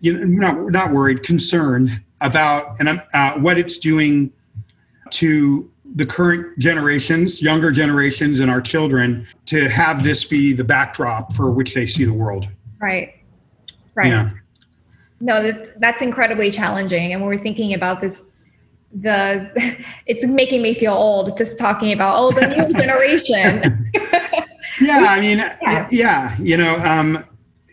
you 0.00 0.14
know 0.14 0.52
not, 0.52 0.72
not 0.72 0.92
worried 0.92 1.22
concerned 1.22 2.02
about 2.20 2.80
and 2.80 2.88
I'm, 2.88 3.00
uh, 3.14 3.34
what 3.34 3.56
it's 3.56 3.78
doing 3.78 4.32
to 5.10 5.70
the 5.94 6.06
current 6.06 6.58
generations 6.58 7.40
younger 7.40 7.70
generations 7.70 8.40
and 8.40 8.50
our 8.50 8.60
children 8.60 9.26
to 9.46 9.68
have 9.68 10.02
this 10.02 10.24
be 10.24 10.52
the 10.52 10.64
backdrop 10.64 11.34
for 11.34 11.50
which 11.52 11.74
they 11.74 11.86
see 11.86 12.04
the 12.04 12.12
world. 12.12 12.48
Right 12.80 13.17
Right. 13.98 14.08
Yeah. 14.08 14.30
No, 15.20 15.42
that's, 15.42 15.70
that's 15.78 16.02
incredibly 16.02 16.52
challenging. 16.52 17.12
And 17.12 17.20
when 17.20 17.28
we're 17.28 17.42
thinking 17.42 17.74
about 17.74 18.00
this, 18.00 18.30
the 18.92 19.50
it's 20.06 20.24
making 20.24 20.62
me 20.62 20.72
feel 20.72 20.92
old 20.92 21.36
just 21.36 21.58
talking 21.58 21.92
about 21.92 22.14
oh 22.16 22.30
the 22.30 22.46
new 22.46 22.72
generation. 22.78 23.90
yeah, 24.80 25.06
I 25.08 25.20
mean, 25.20 25.38
yeah, 25.38 25.88
yeah 25.90 26.36
you 26.38 26.56
know, 26.56 26.76
um, 26.84 27.24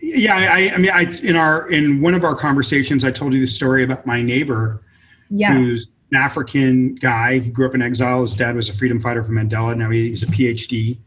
yeah, 0.02 0.36
I, 0.36 0.72
I 0.74 0.78
mean, 0.78 0.92
I 0.92 1.04
in 1.22 1.36
our 1.36 1.70
in 1.70 2.02
one 2.02 2.16
of 2.16 2.24
our 2.24 2.36
conversations, 2.36 3.06
I 3.06 3.12
told 3.12 3.34
you 3.34 3.40
the 3.40 3.46
story 3.46 3.84
about 3.84 4.08
my 4.08 4.24
neighbor, 4.24 4.84
yes. 5.30 5.54
who's 5.54 5.88
an 6.12 6.18
African 6.18 6.96
guy. 6.96 7.38
He 7.38 7.52
grew 7.52 7.68
up 7.68 7.76
in 7.76 7.84
exile. 7.84 8.22
His 8.22 8.34
dad 8.34 8.56
was 8.56 8.68
a 8.70 8.74
freedom 8.74 9.00
fighter 9.00 9.24
for 9.24 9.32
Mandela. 9.32 9.78
Now 9.78 9.92
he's 9.92 10.24
a 10.24 10.28
PhD. 10.28 10.98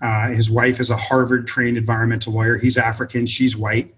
Uh, 0.00 0.28
his 0.28 0.48
wife 0.48 0.78
is 0.78 0.90
a 0.90 0.96
Harvard 0.96 1.48
trained 1.48 1.76
environmental 1.76 2.32
lawyer. 2.32 2.58
He's 2.58 2.78
African. 2.78 3.26
She's 3.26 3.56
white. 3.56 3.92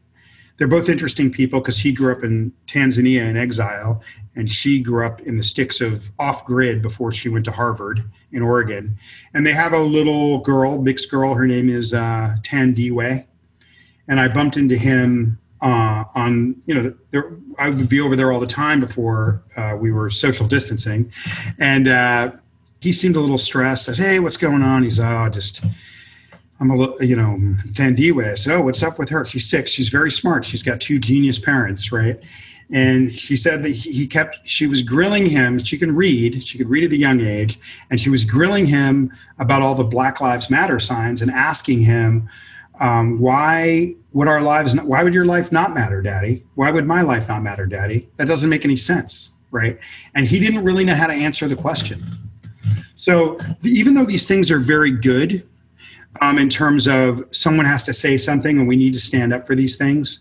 They're 0.57 0.69
both 0.69 0.89
interesting 0.89 1.31
people 1.31 1.61
because 1.61 1.79
he 1.79 1.93
grew 1.93 2.13
up 2.13 2.23
in 2.23 2.53
Tanzania 2.67 3.29
in 3.29 3.37
exile, 3.37 4.03
and 4.37 4.51
she 4.51 4.81
grew 4.81 5.05
up 5.05 5.21
in 5.23 5.37
the 5.37 5.43
sticks 5.43 5.81
of 5.81 6.13
off 6.19 6.45
grid 6.45 6.81
before 6.83 7.13
she 7.13 7.29
went 7.29 7.45
to 7.47 7.51
Harvard 7.51 8.05
in 8.33 8.43
Oregon. 8.43 8.97
And 9.33 9.47
they 9.47 9.53
have 9.53 9.73
a 9.73 9.79
little 9.79 10.39
girl, 10.39 10.81
mixed 10.81 11.11
girl. 11.11 11.35
Her 11.35 11.47
name 11.47 11.69
is 11.69 11.93
uh, 11.93 12.37
Thandiwe. 12.43 13.25
And 14.07 14.21
I 14.21 14.29
bumped 14.29 14.57
into 14.57 14.77
him 14.77 15.39
uh, 15.61 16.05
on, 16.15 16.61
you 16.67 16.75
know, 16.75 16.95
there, 17.11 17.33
I 17.59 17.71
would 17.71 17.89
be 17.89 18.01
over 18.01 18.17
there 18.17 18.33
all 18.33 18.41
the 18.41 18.47
time 18.47 18.81
before 18.81 19.43
uh, 19.57 19.77
we 19.79 19.93
were 19.93 20.11
social 20.11 20.47
distancing. 20.47 21.13
And 21.59 21.89
uh, 21.89 22.33
he 22.81 22.93
seemed 22.93 23.17
a 23.17 23.21
little 23.21 23.39
stressed. 23.39 23.89
I 23.89 23.93
said, 23.93 24.05
Hey, 24.05 24.19
what's 24.19 24.37
going 24.37 24.63
on? 24.63 24.83
He's, 24.83 25.01
oh, 25.01 25.29
just, 25.33 25.65
I'm 26.65 26.71
a 26.71 26.77
little, 26.77 27.05
you 27.05 27.15
know, 27.15 27.37
Thandiwe. 27.73 28.31
I 28.31 28.35
said, 28.35 28.55
Oh, 28.55 28.63
what's 28.63 28.83
up 28.83 28.99
with 28.99 29.11
her? 29.11 29.27
She's 29.27 29.47
six. 29.47 29.71
She's 29.71 29.91
very 29.91 30.11
smart. 30.11 30.47
She's 30.47 30.63
got 30.63 30.81
two 30.81 30.99
genius 30.99 31.39
parents, 31.39 31.93
right? 31.93 32.19
and 32.73 33.13
she 33.13 33.37
said 33.37 33.63
that 33.63 33.69
he 33.69 34.07
kept 34.07 34.39
she 34.49 34.67
was 34.67 34.81
grilling 34.81 35.27
him 35.27 35.59
she 35.59 35.77
can 35.77 35.95
read 35.95 36.43
she 36.43 36.57
could 36.57 36.67
read 36.71 36.83
at 36.83 36.93
a 36.93 36.97
young 36.97 37.21
age 37.21 37.59
and 37.91 38.01
she 38.01 38.09
was 38.09 38.25
grilling 38.25 38.65
him 38.65 39.13
about 39.39 39.61
all 39.61 39.75
the 39.75 39.85
black 39.85 40.19
lives 40.23 40.49
matter 40.49 40.81
signs 40.81 41.21
and 41.21 41.31
asking 41.31 41.79
him 41.79 42.27
um, 42.81 43.21
why 43.21 43.95
would 44.15 44.29
our 44.29 44.41
lives 44.41 44.75
not, 44.75 44.87
why 44.87 45.03
would 45.03 45.13
your 45.13 45.27
life 45.27 45.53
not 45.53 45.75
matter 45.75 46.01
daddy 46.01 46.43
why 46.55 46.71
would 46.71 46.87
my 46.87 47.03
life 47.03 47.29
not 47.29 47.43
matter 47.43 47.67
daddy 47.67 48.09
that 48.17 48.27
doesn't 48.27 48.49
make 48.49 48.65
any 48.65 48.77
sense 48.77 49.37
right 49.51 49.79
and 50.15 50.27
he 50.27 50.41
didn't 50.41 50.65
really 50.65 50.87
know 50.87 50.95
how 50.95 51.07
to 51.07 51.13
answer 51.13 51.47
the 51.47 51.57
question 51.57 52.03
so 52.97 53.39
even 53.63 53.93
though 53.93 54.07
these 54.07 54.27
things 54.27 54.51
are 54.51 54.59
very 54.59 54.91
good 54.91 55.47
um, 56.21 56.39
in 56.39 56.49
terms 56.49 56.87
of 56.87 57.25
someone 57.31 57.67
has 57.67 57.83
to 57.85 57.93
say 57.93 58.17
something 58.17 58.59
and 58.59 58.69
we 58.69 58.77
need 58.77 58.95
to 58.95 59.01
stand 59.01 59.33
up 59.33 59.47
for 59.47 59.55
these 59.55 59.77
things 59.77 60.21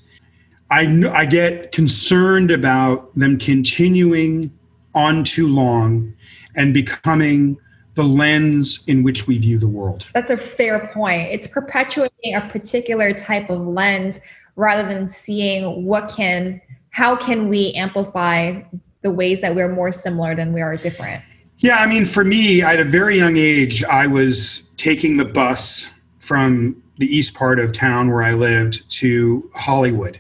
I, 0.74 1.12
I 1.14 1.26
get 1.28 1.72
concerned 1.72 2.50
about 2.50 3.14
them 3.14 3.38
continuing 3.38 4.52
on 4.96 5.24
too 5.24 5.48
long 5.48 6.16
and 6.56 6.74
becoming 6.74 7.58
the 7.94 8.04
lens 8.04 8.84
in 8.88 9.04
which 9.04 9.28
we 9.28 9.38
view 9.38 9.60
the 9.60 9.68
world. 9.68 10.08
That's 10.16 10.32
a 10.32 10.38
fair 10.38 10.90
point. 10.92 11.30
It's 11.32 11.46
perpetuating 11.46 12.36
a 12.36 12.42
particular 12.50 13.14
type 13.14 13.52
of 13.52 13.62
lens 13.62 14.20
rather 14.56 14.88
than 14.88 15.12
seeing 15.12 15.86
what 15.86 16.10
can, 16.10 16.60
how 16.90 17.16
can 17.16 17.50
we 17.50 17.74
amplify 17.74 18.62
the 19.04 19.12
ways 19.12 19.42
that 19.42 19.54
we're 19.54 19.72
more 19.72 19.92
similar 19.92 20.34
than 20.34 20.54
we 20.54 20.62
are 20.62 20.76
different. 20.76 21.24
Yeah, 21.58 21.78
I 21.78 21.88
mean, 21.88 22.06
for 22.06 22.24
me, 22.24 22.64
at 22.64 22.80
a 22.80 22.84
very 22.84 23.18
young 23.18 23.38
age, 23.38 23.84
I 23.84 24.08
was 24.08 24.64
taking 24.78 25.18
the 25.18 25.26
bus 25.26 25.90
from 26.20 26.82
the 26.98 27.06
east 27.06 27.34
part 27.34 27.60
of 27.60 27.74
town 27.74 28.12
where 28.12 28.24
I 28.24 28.34
lived 28.34 28.90
to 29.00 29.50
Hollywood 29.54 30.20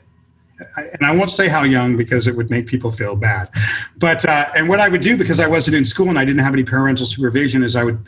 and 0.76 1.06
I 1.06 1.16
won't 1.16 1.30
say 1.30 1.48
how 1.48 1.64
young 1.64 1.98
because 1.98 2.28
it 2.28 2.36
would 2.36 2.50
make 2.50 2.68
people 2.68 2.92
feel 2.92 3.16
bad. 3.16 3.50
But 3.98 4.26
uh, 4.26 4.46
and 4.56 4.70
what 4.70 4.80
I 4.80 4.90
would 4.90 5.02
do 5.02 5.18
because 5.18 5.40
I 5.40 5.48
wasn't 5.48 5.76
in 5.76 5.86
school 5.86 6.10
and 6.10 6.20
I 6.20 6.26
didn't 6.26 6.42
have 6.42 6.54
any 6.54 6.64
parental 6.64 7.06
supervision 7.06 7.64
is 7.64 7.76
I 7.76 7.84
would 7.84 8.04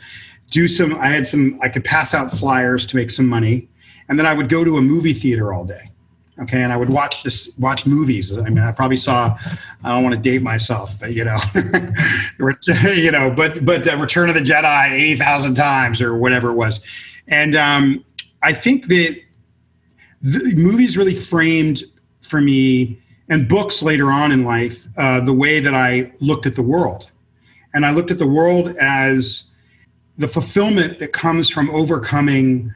do 0.50 0.68
some. 0.68 0.94
I 0.96 1.08
had 1.08 1.26
some. 1.26 1.58
I 1.62 1.68
could 1.68 1.84
pass 1.84 2.14
out 2.14 2.30
flyers 2.30 2.86
to 2.86 2.96
make 2.96 3.10
some 3.10 3.28
money, 3.28 3.68
and 4.08 4.18
then 4.18 4.26
I 4.26 4.34
would 4.34 4.48
go 4.48 4.64
to 4.64 4.76
a 4.76 4.82
movie 4.82 5.14
theater 5.14 5.52
all 5.52 5.64
day. 5.64 5.90
Okay, 6.38 6.62
and 6.62 6.70
I 6.70 6.76
would 6.76 6.92
watch 6.92 7.22
this, 7.22 7.56
watch 7.58 7.86
movies. 7.86 8.36
I 8.36 8.50
mean, 8.50 8.58
I 8.58 8.70
probably 8.70 8.98
saw. 8.98 9.38
I 9.82 9.94
don't 9.94 10.02
want 10.02 10.14
to 10.14 10.20
date 10.20 10.42
myself, 10.42 11.00
but 11.00 11.14
you 11.14 11.24
know, 11.24 11.38
you 12.92 13.10
know, 13.10 13.30
but 13.30 13.64
but 13.64 13.88
uh, 13.88 13.96
Return 13.96 14.28
of 14.28 14.34
the 14.34 14.42
Jedi 14.42 14.90
eighty 14.90 15.16
thousand 15.16 15.54
times 15.54 16.02
or 16.02 16.16
whatever 16.18 16.50
it 16.50 16.54
was, 16.54 16.80
and 17.28 17.56
um, 17.56 18.04
I 18.42 18.52
think 18.52 18.88
that 18.88 19.18
the 20.20 20.54
movies 20.56 20.98
really 20.98 21.14
framed 21.14 21.84
for 22.20 22.40
me 22.40 23.00
and 23.28 23.48
books 23.48 23.82
later 23.82 24.10
on 24.10 24.32
in 24.32 24.44
life 24.44 24.86
uh, 24.96 25.20
the 25.20 25.32
way 25.32 25.60
that 25.60 25.74
I 25.74 26.12
looked 26.20 26.46
at 26.46 26.54
the 26.54 26.62
world. 26.62 27.10
And 27.74 27.84
I 27.84 27.90
looked 27.90 28.10
at 28.10 28.18
the 28.18 28.26
world 28.26 28.74
as 28.80 29.52
the 30.18 30.28
fulfillment 30.28 30.98
that 30.98 31.12
comes 31.12 31.50
from 31.50 31.68
overcoming 31.70 32.72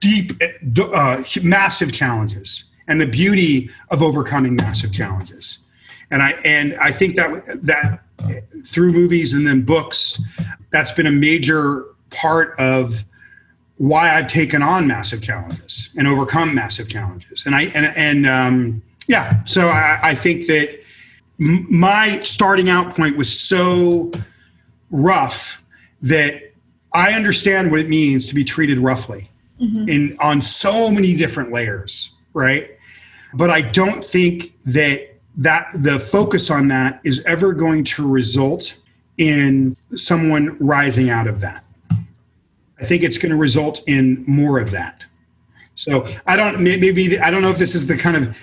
deep, 0.00 0.40
uh, 0.78 1.22
massive 1.42 1.92
challenges 1.92 2.64
and 2.88 3.00
the 3.00 3.06
beauty 3.06 3.70
of 3.90 4.02
overcoming 4.02 4.56
massive 4.56 4.92
challenges. 4.92 5.58
And 6.10 6.22
I, 6.22 6.30
and 6.44 6.74
I 6.80 6.90
think 6.90 7.14
that, 7.16 7.30
that 7.62 8.02
through 8.66 8.92
movies 8.92 9.32
and 9.32 9.46
then 9.46 9.62
books, 9.62 10.22
that's 10.70 10.92
been 10.92 11.06
a 11.06 11.12
major 11.12 11.84
part 12.10 12.58
of 12.58 13.04
why 13.80 14.14
I've 14.14 14.28
taken 14.28 14.60
on 14.60 14.86
massive 14.86 15.22
challenges 15.22 15.88
and 15.96 16.06
overcome 16.06 16.54
massive 16.54 16.88
challenges. 16.88 17.46
And 17.46 17.54
I 17.54 17.62
and 17.74 17.86
and 17.96 18.26
um, 18.26 18.82
yeah, 19.06 19.42
so 19.46 19.68
I, 19.68 19.98
I 20.02 20.14
think 20.14 20.46
that 20.48 20.80
my 21.38 22.20
starting 22.22 22.68
out 22.68 22.94
point 22.94 23.16
was 23.16 23.40
so 23.40 24.12
rough 24.90 25.64
that 26.02 26.49
I 26.92 27.12
understand 27.12 27.70
what 27.70 27.80
it 27.80 27.88
means 27.88 28.26
to 28.26 28.34
be 28.34 28.44
treated 28.44 28.78
roughly 28.78 29.30
mm-hmm. 29.60 29.88
in 29.88 30.16
on 30.20 30.42
so 30.42 30.90
many 30.90 31.14
different 31.14 31.52
layers, 31.52 32.14
right? 32.32 32.70
But 33.34 33.50
I 33.50 33.60
don't 33.60 34.04
think 34.04 34.58
that 34.64 35.14
that 35.36 35.70
the 35.74 36.00
focus 36.00 36.50
on 36.50 36.68
that 36.68 37.00
is 37.04 37.24
ever 37.24 37.52
going 37.52 37.84
to 37.84 38.08
result 38.08 38.76
in 39.18 39.76
someone 39.90 40.56
rising 40.58 41.10
out 41.10 41.26
of 41.26 41.40
that. 41.40 41.64
I 42.80 42.84
think 42.84 43.02
it's 43.02 43.18
going 43.18 43.30
to 43.30 43.36
result 43.38 43.82
in 43.86 44.24
more 44.26 44.58
of 44.58 44.70
that. 44.70 45.04
So 45.74 46.06
I 46.26 46.36
don't 46.36 46.60
maybe 46.60 47.18
I 47.20 47.30
don't 47.30 47.42
know 47.42 47.50
if 47.50 47.58
this 47.58 47.74
is 47.74 47.86
the 47.86 47.96
kind 47.96 48.16
of 48.16 48.36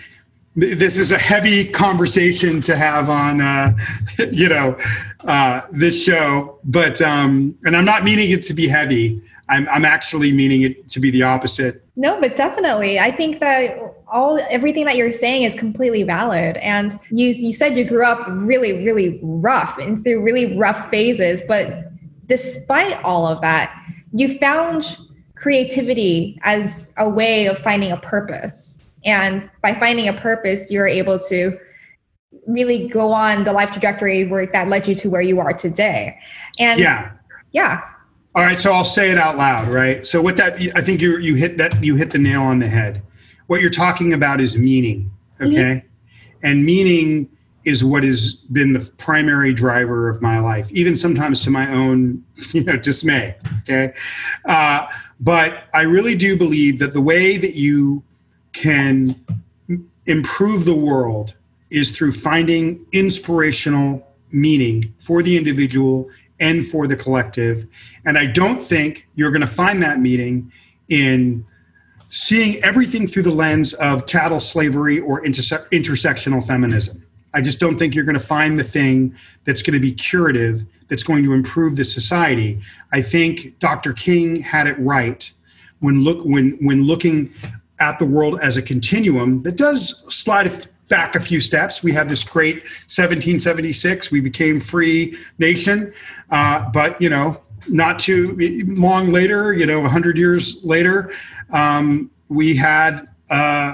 this 0.57 0.97
is 0.97 1.11
a 1.11 1.17
heavy 1.17 1.63
conversation 1.63 2.59
to 2.61 2.75
have 2.75 3.09
on 3.09 3.41
uh, 3.41 3.73
you 4.31 4.49
know 4.49 4.77
uh, 5.25 5.61
this 5.71 6.03
show, 6.03 6.59
but 6.63 7.01
um, 7.01 7.55
and 7.63 7.77
I'm 7.77 7.85
not 7.85 8.03
meaning 8.03 8.31
it 8.31 8.41
to 8.43 8.53
be 8.53 8.67
heavy. 8.67 9.21
I'm 9.49 9.69
I'm 9.69 9.85
actually 9.85 10.31
meaning 10.31 10.63
it 10.63 10.89
to 10.89 10.99
be 10.99 11.11
the 11.11 11.23
opposite. 11.23 11.85
No, 11.95 12.19
but 12.19 12.35
definitely, 12.35 12.99
I 12.99 13.11
think 13.11 13.39
that 13.39 13.77
all 14.07 14.39
everything 14.49 14.85
that 14.85 14.95
you're 14.95 15.11
saying 15.11 15.43
is 15.43 15.53
completely 15.53 16.03
valid. 16.03 16.57
And 16.57 16.99
you 17.11 17.27
you 17.27 17.53
said 17.53 17.77
you 17.77 17.85
grew 17.85 18.05
up 18.05 18.25
really 18.27 18.83
really 18.83 19.19
rough 19.21 19.77
and 19.77 20.01
through 20.03 20.23
really 20.23 20.57
rough 20.57 20.89
phases, 20.89 21.43
but 21.47 21.91
despite 22.27 23.01
all 23.03 23.25
of 23.25 23.41
that 23.41 23.73
you 24.13 24.37
found 24.37 24.97
creativity 25.35 26.39
as 26.43 26.93
a 26.97 27.07
way 27.07 27.45
of 27.45 27.57
finding 27.57 27.91
a 27.91 27.97
purpose. 27.97 28.86
And 29.07 29.49
by 29.63 29.73
finding 29.73 30.09
a 30.09 30.13
purpose, 30.13 30.69
you're 30.69 30.87
able 30.87 31.17
to 31.29 31.57
really 32.45 32.87
go 32.89 33.13
on 33.13 33.45
the 33.45 33.53
life 33.53 33.71
trajectory 33.71 34.25
where 34.25 34.45
that 34.45 34.67
led 34.67 34.87
you 34.87 34.93
to 34.95 35.09
where 35.09 35.21
you 35.21 35.39
are 35.39 35.53
today. 35.53 36.19
And 36.59 36.79
yeah. 36.79 37.13
Yeah. 37.53 37.81
All 38.35 38.43
right, 38.43 38.59
so 38.59 38.71
I'll 38.71 38.85
say 38.85 39.09
it 39.09 39.17
out 39.17 39.37
loud, 39.37 39.69
right? 39.69 40.05
So 40.05 40.21
with 40.21 40.37
that 40.37 40.59
I 40.75 40.81
think 40.81 41.01
you 41.01 41.17
you 41.17 41.35
hit 41.35 41.57
that 41.57 41.83
you 41.83 41.95
hit 41.95 42.11
the 42.11 42.19
nail 42.19 42.43
on 42.43 42.59
the 42.59 42.67
head. 42.67 43.01
What 43.47 43.61
you're 43.61 43.69
talking 43.71 44.13
about 44.13 44.41
is 44.41 44.57
meaning, 44.57 45.09
okay? 45.41 45.81
Mm-hmm. 45.81 45.87
And 46.43 46.65
meaning 46.65 47.29
is 47.63 47.83
what 47.83 48.03
has 48.03 48.35
been 48.35 48.73
the 48.73 48.91
primary 48.97 49.53
driver 49.53 50.07
of 50.07 50.21
my 50.21 50.39
life, 50.39 50.71
even 50.71 50.95
sometimes 50.95 51.41
to 51.43 51.49
my 51.49 51.71
own, 51.71 52.23
you 52.53 52.63
know, 52.63 52.77
dismay. 52.77 53.35
Okay, 53.61 53.93
uh, 54.45 54.85
but 55.19 55.63
I 55.73 55.81
really 55.81 56.15
do 56.15 56.37
believe 56.37 56.77
that 56.79 56.93
the 56.93 57.01
way 57.01 57.37
that 57.37 57.55
you 57.55 58.03
can 58.57 59.15
improve 60.07 60.65
the 60.65 60.73
world 60.73 61.35
is 61.69 61.91
through 61.91 62.11
finding 62.11 62.83
inspirational 62.91 64.03
meaning 64.31 64.91
for 64.97 65.21
the 65.21 65.37
individual 65.37 66.09
and 66.39 66.65
for 66.65 66.87
the 66.87 66.95
collective. 66.95 67.67
And 68.03 68.17
I 68.17 68.25
don't 68.25 68.59
think 68.59 69.07
you're 69.13 69.29
going 69.29 69.41
to 69.41 69.47
find 69.47 69.83
that 69.83 69.99
meaning 69.99 70.51
in 70.89 71.45
seeing 72.09 72.63
everything 72.63 73.05
through 73.05 73.23
the 73.23 73.33
lens 73.33 73.75
of 73.75 74.07
chattel 74.07 74.39
slavery 74.39 74.99
or 74.99 75.21
interse- 75.21 75.69
intersectional 75.69 76.45
feminism. 76.45 77.05
I 77.35 77.41
just 77.41 77.59
don't 77.59 77.77
think 77.77 77.93
you're 77.93 78.05
going 78.05 78.17
to 78.17 78.19
find 78.19 78.59
the 78.59 78.63
thing 78.63 79.15
that's 79.43 79.61
going 79.61 79.75
to 79.75 79.79
be 79.79 79.91
curative, 79.91 80.65
that's 80.87 81.03
going 81.03 81.23
to 81.25 81.33
improve 81.33 81.75
the 81.75 81.85
society. 81.85 82.59
I 82.91 83.03
think 83.03 83.59
Dr. 83.59 83.93
King 83.93 84.41
had 84.41 84.65
it 84.65 84.79
right 84.79 85.31
when 85.79 86.03
look 86.03 86.23
when 86.23 86.57
when 86.61 86.83
looking 86.83 87.33
at 87.79 87.99
the 87.99 88.05
world 88.05 88.39
as 88.41 88.57
a 88.57 88.61
continuum 88.61 89.43
that 89.43 89.55
does 89.55 90.03
slide 90.09 90.51
back 90.87 91.15
a 91.15 91.19
few 91.19 91.41
steps. 91.41 91.83
We 91.83 91.91
had 91.91 92.09
this 92.09 92.23
great 92.23 92.63
1776. 92.87 94.11
We 94.11 94.21
became 94.21 94.59
free 94.59 95.17
nation, 95.37 95.93
uh, 96.29 96.69
but 96.71 97.01
you 97.01 97.09
know, 97.09 97.41
not 97.67 97.99
too 97.99 98.37
long 98.67 99.11
later, 99.11 99.53
you 99.53 99.65
know, 99.65 99.81
100 99.81 100.17
years 100.17 100.63
later, 100.63 101.11
um, 101.51 102.11
we 102.29 102.55
had. 102.55 103.07
Uh, 103.29 103.73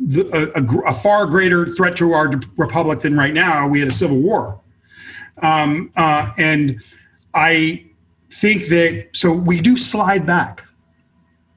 the, 0.00 0.52
a, 0.54 0.90
a, 0.90 0.94
far 0.94 1.26
greater 1.26 1.66
threat 1.66 1.96
to 1.96 2.12
our 2.12 2.30
republic 2.56 3.00
than 3.00 3.16
right 3.16 3.34
now. 3.34 3.66
We 3.66 3.80
had 3.80 3.88
a 3.88 3.92
civil 3.92 4.18
war, 4.18 4.60
um, 5.42 5.90
uh, 5.96 6.30
and 6.38 6.80
I 7.34 7.86
think 8.30 8.66
that 8.66 9.08
so 9.12 9.32
we 9.32 9.60
do 9.60 9.76
slide 9.76 10.24
back, 10.24 10.64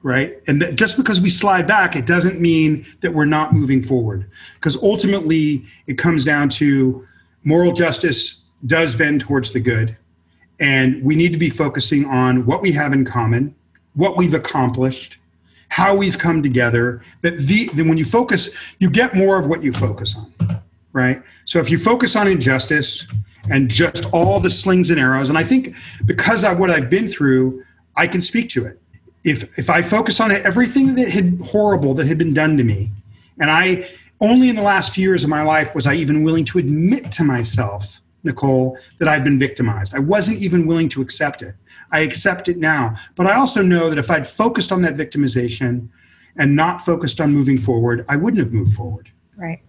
right? 0.02 0.40
And 0.48 0.60
that 0.62 0.76
just 0.76 0.96
because 0.96 1.20
we 1.20 1.30
slide 1.30 1.66
back, 1.66 1.94
it 1.96 2.06
doesn't 2.06 2.40
mean 2.40 2.84
that 3.00 3.14
we're 3.14 3.24
not 3.24 3.52
moving 3.52 3.82
forward. 3.82 4.28
Because 4.54 4.76
ultimately, 4.82 5.64
it 5.86 5.98
comes 5.98 6.24
down 6.24 6.48
to 6.50 7.06
moral 7.44 7.72
justice 7.72 8.44
does 8.66 8.94
bend 8.96 9.20
towards 9.20 9.52
the 9.52 9.60
good. 9.60 9.96
And 10.60 11.02
we 11.02 11.16
need 11.16 11.32
to 11.32 11.38
be 11.38 11.50
focusing 11.50 12.04
on 12.04 12.46
what 12.46 12.62
we 12.62 12.72
have 12.72 12.92
in 12.92 13.04
common, 13.04 13.54
what 13.94 14.16
we've 14.16 14.34
accomplished, 14.34 15.18
how 15.68 15.94
we've 15.94 16.18
come 16.18 16.42
together. 16.42 17.02
That 17.22 17.36
the, 17.36 17.68
then 17.74 17.88
when 17.88 17.98
you 17.98 18.04
focus, 18.04 18.50
you 18.78 18.90
get 18.90 19.14
more 19.14 19.38
of 19.38 19.46
what 19.46 19.62
you 19.62 19.72
focus 19.72 20.16
on, 20.16 20.62
right? 20.92 21.22
So 21.44 21.58
if 21.58 21.70
you 21.70 21.78
focus 21.78 22.14
on 22.14 22.28
injustice 22.28 23.06
and 23.50 23.68
just 23.68 24.04
all 24.12 24.38
the 24.38 24.50
slings 24.50 24.90
and 24.90 25.00
arrows, 25.00 25.28
and 25.28 25.38
I 25.38 25.42
think 25.42 25.74
because 26.04 26.44
of 26.44 26.58
what 26.58 26.70
I've 26.70 26.90
been 26.90 27.08
through, 27.08 27.64
I 27.96 28.06
can 28.06 28.22
speak 28.22 28.48
to 28.50 28.64
it 28.66 28.81
if 29.24 29.58
if 29.58 29.70
I 29.70 29.82
focus 29.82 30.20
on 30.20 30.32
everything 30.32 30.94
that 30.96 31.08
had 31.08 31.38
horrible 31.44 31.94
that 31.94 32.06
had 32.06 32.18
been 32.18 32.34
done 32.34 32.56
to 32.56 32.64
me, 32.64 32.90
and 33.38 33.50
I 33.50 33.88
only 34.20 34.48
in 34.48 34.56
the 34.56 34.62
last 34.62 34.94
few 34.94 35.08
years 35.08 35.24
of 35.24 35.30
my 35.30 35.42
life 35.42 35.74
was 35.74 35.86
I 35.86 35.94
even 35.94 36.22
willing 36.22 36.44
to 36.46 36.58
admit 36.58 37.10
to 37.12 37.24
myself, 37.24 38.00
Nicole, 38.22 38.78
that 38.98 39.08
I'd 39.08 39.24
been 39.24 39.38
victimized. 39.38 39.94
I 39.94 39.98
wasn't 39.98 40.38
even 40.38 40.66
willing 40.66 40.88
to 40.90 41.02
accept 41.02 41.42
it. 41.42 41.54
I 41.90 42.00
accept 42.00 42.48
it 42.48 42.56
now, 42.56 42.96
but 43.16 43.26
I 43.26 43.34
also 43.34 43.62
know 43.62 43.90
that 43.90 43.98
if 43.98 44.10
I'd 44.10 44.26
focused 44.26 44.72
on 44.72 44.82
that 44.82 44.94
victimization 44.94 45.88
and 46.36 46.56
not 46.56 46.80
focused 46.80 47.20
on 47.20 47.32
moving 47.32 47.58
forward, 47.58 48.04
I 48.08 48.16
wouldn't 48.16 48.42
have 48.42 48.52
moved 48.52 48.74
forward. 48.74 49.10
Right. 49.36 49.60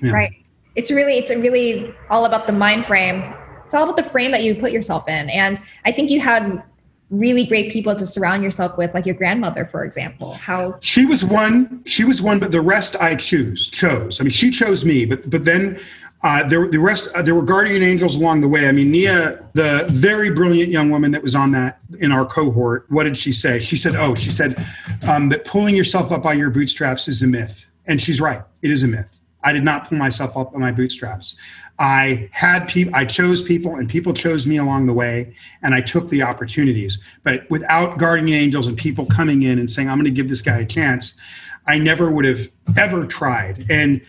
Yeah. 0.00 0.12
Right. 0.12 0.32
It's 0.74 0.90
really 0.90 1.14
it's 1.14 1.30
really 1.30 1.94
all 2.10 2.24
about 2.24 2.46
the 2.46 2.52
mind 2.52 2.86
frame. 2.86 3.34
It's 3.64 3.74
all 3.74 3.84
about 3.84 3.96
the 3.96 4.02
frame 4.02 4.30
that 4.32 4.44
you 4.44 4.54
put 4.54 4.72
yourself 4.72 5.08
in. 5.08 5.28
And 5.30 5.60
I 5.84 5.92
think 5.92 6.10
you 6.10 6.20
had 6.20 6.62
really 7.10 7.44
great 7.44 7.72
people 7.72 7.94
to 7.94 8.06
surround 8.06 8.42
yourself 8.42 8.76
with 8.76 8.92
like 8.92 9.06
your 9.06 9.14
grandmother 9.14 9.64
for 9.64 9.84
example. 9.84 10.34
How 10.34 10.78
she 10.80 11.06
was 11.06 11.24
one 11.24 11.82
she 11.84 12.04
was 12.04 12.20
one 12.20 12.38
but 12.38 12.50
the 12.50 12.60
rest 12.60 12.96
i 13.00 13.14
choose 13.14 13.70
chose. 13.70 14.20
I 14.20 14.24
mean 14.24 14.30
she 14.30 14.50
chose 14.50 14.84
me 14.84 15.06
but 15.06 15.28
but 15.28 15.44
then 15.44 15.78
uh, 16.20 16.42
there, 16.48 16.66
the 16.66 16.80
rest 16.80 17.08
uh, 17.14 17.22
there 17.22 17.34
were 17.34 17.42
guardian 17.42 17.82
angels 17.82 18.16
along 18.16 18.40
the 18.40 18.48
way. 18.48 18.68
I 18.68 18.72
mean 18.72 18.90
nia 18.90 19.42
the 19.54 19.86
very 19.90 20.30
brilliant 20.30 20.70
young 20.70 20.90
woman 20.90 21.10
that 21.12 21.22
was 21.22 21.34
on 21.34 21.52
that 21.52 21.80
in 22.00 22.12
our 22.12 22.26
cohort 22.26 22.84
what 22.90 23.04
did 23.04 23.16
she 23.16 23.32
say? 23.32 23.58
She 23.58 23.76
said 23.76 23.96
oh 23.96 24.14
she 24.14 24.30
said 24.30 24.64
um, 25.08 25.30
that 25.30 25.46
pulling 25.46 25.74
yourself 25.74 26.12
up 26.12 26.22
by 26.22 26.34
your 26.34 26.50
bootstraps 26.50 27.08
is 27.08 27.22
a 27.22 27.26
myth. 27.26 27.66
And 27.86 27.98
she's 27.98 28.20
right. 28.20 28.42
It 28.60 28.70
is 28.70 28.82
a 28.82 28.88
myth. 28.88 29.18
I 29.42 29.54
did 29.54 29.64
not 29.64 29.88
pull 29.88 29.96
myself 29.96 30.36
up 30.36 30.52
by 30.52 30.58
my 30.58 30.72
bootstraps 30.72 31.36
I 31.78 32.28
had 32.32 32.66
people, 32.66 32.94
I 32.94 33.04
chose 33.04 33.40
people, 33.40 33.76
and 33.76 33.88
people 33.88 34.12
chose 34.12 34.46
me 34.46 34.56
along 34.56 34.86
the 34.86 34.92
way, 34.92 35.34
and 35.62 35.74
I 35.74 35.80
took 35.80 36.08
the 36.08 36.22
opportunities. 36.22 36.98
But 37.22 37.48
without 37.50 37.98
guardian 37.98 38.36
angels 38.36 38.66
and 38.66 38.76
people 38.76 39.06
coming 39.06 39.42
in 39.42 39.58
and 39.58 39.70
saying, 39.70 39.88
I'm 39.88 39.96
going 39.96 40.04
to 40.06 40.10
give 40.10 40.28
this 40.28 40.42
guy 40.42 40.58
a 40.58 40.66
chance, 40.66 41.16
I 41.66 41.78
never 41.78 42.10
would 42.10 42.24
have 42.24 42.48
ever 42.76 43.06
tried. 43.06 43.64
And, 43.70 44.00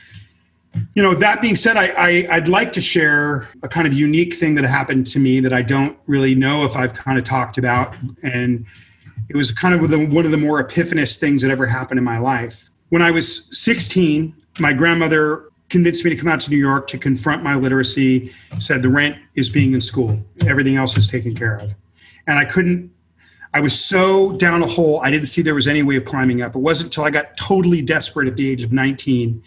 you 0.96 1.04
know, 1.04 1.14
that 1.14 1.42
being 1.42 1.56
said, 1.56 1.78
I, 1.78 2.26
I, 2.32 2.40
would 2.40 2.48
like 2.48 2.74
to 2.74 2.82
share 2.82 3.48
a 3.62 3.68
kind 3.68 3.86
of 3.86 3.94
unique 3.94 4.34
thing 4.34 4.56
that 4.56 4.64
happened 4.64 5.06
to 5.08 5.20
me 5.20 5.40
that 5.42 5.54
I 5.54 5.62
don't 5.62 5.98
really 6.08 6.34
know 6.34 6.64
if 6.64 6.76
I've 6.76 6.94
kind 6.94 7.20
of 7.20 7.24
talked 7.24 7.58
about. 7.58 7.96
And 8.24 8.66
it 9.30 9.36
was 9.36 9.52
kind 9.52 9.76
of 9.76 9.82
one 10.12 10.26
of 10.26 10.32
the 10.32 10.38
more 10.38 10.64
epiphanous 10.64 11.18
things 11.18 11.44
that 11.44 11.52
ever 11.52 11.68
happened 11.68 12.00
in 12.00 12.04
my 12.04 12.18
life. 12.18 12.70
When 12.90 13.04
I 13.04 13.12
was 13.12 13.48
16, 13.60 14.36
my 14.60 14.74
grandmother 14.74 15.49
convinced 15.70 16.04
me 16.04 16.10
to 16.10 16.16
come 16.16 16.28
out 16.28 16.42
to 16.42 16.50
New 16.50 16.58
York 16.58 16.88
to 16.90 16.98
confront 16.98 17.44
my 17.44 17.56
literacy. 17.56 18.34
Said 18.60 18.82
the 18.82 18.90
rent 18.90 19.18
is 19.36 19.50
being 19.50 19.74
in 19.74 19.82
school, 19.82 20.20
everything 20.46 20.76
else 20.76 20.98
is 20.98 21.08
taken 21.08 21.36
care 21.36 21.58
of, 21.58 21.76
and 22.28 22.38
I 22.38 22.46
couldn't. 22.46 22.92
I 23.54 23.62
was 23.62 23.80
so 23.80 24.34
down 24.34 24.62
a 24.62 24.68
hole. 24.68 25.00
I 25.02 25.10
didn't 25.10 25.26
see 25.28 25.42
there 25.42 25.56
was 25.56 25.68
any 25.68 25.82
way 25.82 25.96
of 25.96 26.06
climbing 26.06 26.42
up. 26.42 26.56
It 26.56 26.60
wasn't 26.60 26.90
until 26.90 27.06
I 27.06 27.10
got 27.10 27.36
totally 27.36 27.82
desperate 27.82 28.28
at 28.28 28.38
the 28.38 28.48
age 28.48 28.62
of 28.62 28.72
19 28.72 29.42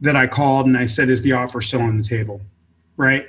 that 0.00 0.16
I 0.16 0.26
called 0.26 0.66
and 0.66 0.76
I 0.76 0.86
said, 0.86 1.10
"Is 1.10 1.22
the 1.22 1.32
offer 1.32 1.60
still 1.60 1.82
on 1.82 1.98
the 1.98 2.04
table?" 2.04 2.40
Right. 2.96 3.26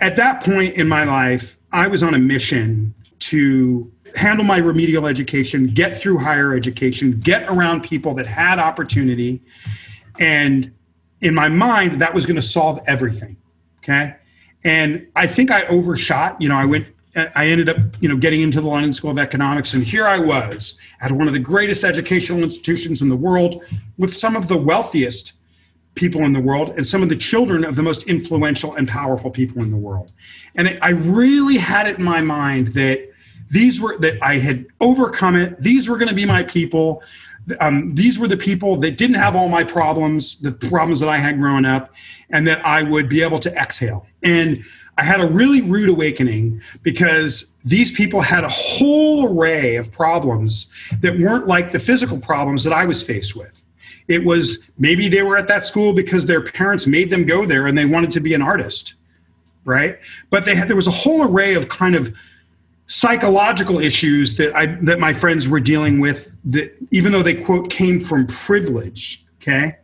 At 0.00 0.16
that 0.16 0.44
point 0.44 0.74
in 0.74 0.88
my 0.88 1.04
life, 1.04 1.56
I 1.72 1.86
was 1.86 2.02
on 2.02 2.14
a 2.14 2.18
mission 2.18 2.94
to 3.18 3.90
handle 4.14 4.44
my 4.44 4.58
remedial 4.58 5.06
education, 5.06 5.68
get 5.68 5.98
through 5.98 6.18
higher 6.18 6.54
education, 6.54 7.18
get 7.18 7.48
around 7.48 7.82
people 7.82 8.14
that 8.14 8.26
had 8.26 8.58
opportunity, 8.58 9.42
and 10.18 10.72
in 11.20 11.34
my 11.34 11.48
mind 11.48 12.00
that 12.00 12.14
was 12.14 12.26
going 12.26 12.36
to 12.36 12.42
solve 12.42 12.80
everything 12.86 13.36
okay? 13.82 14.16
And 14.64 15.06
i 15.14 15.26
think 15.26 15.50
i 15.50 15.64
overshot 15.66 16.40
you 16.40 16.48
know 16.48 16.56
i 16.56 16.64
went 16.64 16.92
i 17.34 17.46
ended 17.46 17.68
up 17.68 17.76
you 18.00 18.08
know 18.08 18.16
getting 18.16 18.40
into 18.40 18.60
the 18.60 18.66
london 18.66 18.92
school 18.92 19.10
of 19.10 19.18
economics 19.18 19.74
and 19.74 19.84
here 19.84 20.06
i 20.06 20.18
was 20.18 20.78
at 21.00 21.12
one 21.12 21.28
of 21.28 21.34
the 21.34 21.38
greatest 21.38 21.84
educational 21.84 22.42
institutions 22.42 23.02
in 23.02 23.08
the 23.08 23.16
world 23.16 23.64
with 23.96 24.14
some 24.16 24.34
of 24.34 24.48
the 24.48 24.56
wealthiest 24.56 25.34
people 25.94 26.22
in 26.22 26.32
the 26.32 26.40
world 26.40 26.70
and 26.76 26.86
some 26.86 27.02
of 27.02 27.08
the 27.08 27.16
children 27.16 27.64
of 27.64 27.74
the 27.74 27.82
most 27.82 28.04
influential 28.04 28.74
and 28.74 28.86
powerful 28.86 29.30
people 29.30 29.62
in 29.62 29.70
the 29.70 29.76
world. 29.76 30.12
And 30.54 30.78
i 30.82 30.90
really 30.90 31.56
had 31.56 31.86
it 31.86 31.98
in 31.98 32.04
my 32.04 32.20
mind 32.20 32.68
that 32.68 33.08
these 33.50 33.80
were 33.80 33.96
that 33.98 34.22
i 34.22 34.34
had 34.38 34.66
overcome 34.80 35.36
it 35.36 35.58
these 35.60 35.88
were 35.88 35.96
going 35.96 36.08
to 36.08 36.14
be 36.14 36.24
my 36.24 36.42
people 36.42 37.02
um, 37.60 37.94
these 37.94 38.18
were 38.18 38.28
the 38.28 38.36
people 38.36 38.76
that 38.76 38.96
didn't 38.96 39.16
have 39.16 39.36
all 39.36 39.48
my 39.48 39.64
problems, 39.64 40.38
the 40.38 40.52
problems 40.52 41.00
that 41.00 41.08
I 41.08 41.18
had 41.18 41.38
growing 41.38 41.64
up, 41.64 41.94
and 42.30 42.46
that 42.46 42.64
I 42.66 42.82
would 42.82 43.08
be 43.08 43.22
able 43.22 43.38
to 43.40 43.52
exhale. 43.54 44.06
And 44.24 44.64
I 44.98 45.04
had 45.04 45.20
a 45.20 45.26
really 45.26 45.60
rude 45.62 45.88
awakening 45.88 46.60
because 46.82 47.54
these 47.64 47.92
people 47.92 48.20
had 48.20 48.44
a 48.44 48.48
whole 48.48 49.38
array 49.38 49.76
of 49.76 49.92
problems 49.92 50.72
that 51.00 51.18
weren't 51.18 51.46
like 51.46 51.70
the 51.72 51.78
physical 51.78 52.18
problems 52.18 52.64
that 52.64 52.72
I 52.72 52.86
was 52.86 53.02
faced 53.02 53.36
with. 53.36 53.62
It 54.08 54.24
was 54.24 54.66
maybe 54.78 55.08
they 55.08 55.22
were 55.22 55.36
at 55.36 55.48
that 55.48 55.66
school 55.66 55.92
because 55.92 56.26
their 56.26 56.40
parents 56.40 56.86
made 56.86 57.10
them 57.10 57.26
go 57.26 57.44
there 57.44 57.66
and 57.66 57.76
they 57.76 57.84
wanted 57.84 58.12
to 58.12 58.20
be 58.20 58.34
an 58.34 58.42
artist, 58.42 58.94
right? 59.64 59.98
But 60.30 60.44
they 60.44 60.54
had 60.54 60.68
there 60.68 60.76
was 60.76 60.86
a 60.86 60.92
whole 60.92 61.24
array 61.24 61.54
of 61.54 61.68
kind 61.68 61.94
of 61.94 62.14
psychological 62.86 63.80
issues 63.80 64.36
that 64.36 64.54
I 64.56 64.66
that 64.82 65.00
my 65.00 65.12
friends 65.12 65.48
were 65.48 65.60
dealing 65.60 66.00
with 66.00 66.35
that 66.46 66.78
even 66.90 67.12
though 67.12 67.22
they 67.22 67.34
quote 67.34 67.70
came 67.70 68.00
from 68.00 68.26
privilege 68.26 69.24
okay? 69.46 69.76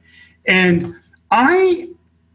And 0.49 0.95
I 1.31 1.89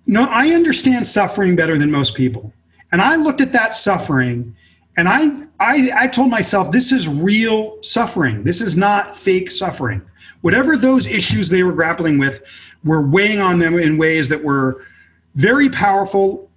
no 0.06 0.26
I 0.30 0.50
understand 0.50 1.08
suffering 1.08 1.56
better 1.56 1.78
than 1.78 1.92
most 1.92 2.16
people. 2.16 2.54
And 2.92 3.02
I 3.02 3.16
looked 3.16 3.42
at 3.42 3.52
that 3.54 3.76
suffering 3.76 4.56
and 4.98 5.08
I 5.08 5.48
I 5.60 5.90
I 5.96 6.08
told 6.08 6.30
myself 6.30 6.72
this 6.72 6.92
is 6.92 7.08
real 7.08 7.82
suffering. 7.82 8.44
This 8.44 8.62
is 8.62 8.78
not 8.78 9.16
fake 9.16 9.52
suffering. 9.52 10.02
Whatever 10.42 10.78
those 10.78 11.08
issues 11.08 11.50
they 11.50 11.64
were 11.64 11.74
grappling 11.74 12.18
with 12.18 12.42
were 12.84 13.02
weighing 13.02 13.40
on 13.40 13.60
them 13.60 13.78
in 13.78 13.98
ways 13.98 14.30
that 14.30 14.44
were 14.44 14.84
very 15.36 15.70
powerful 15.70 16.50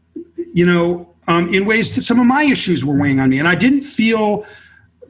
you 0.55 0.67
know 0.67 1.11
um, 1.29 1.53
in 1.53 1.65
ways 1.65 1.95
that 1.95 2.03
some 2.03 2.19
of 2.19 2.27
my 2.27 2.43
issues 2.45 2.85
were 2.85 2.99
weighing 2.99 3.21
on 3.21 3.31
me. 3.31 3.39
And 3.39 3.47
I 3.47 3.55
didn't 3.55 3.83
feel 3.83 4.45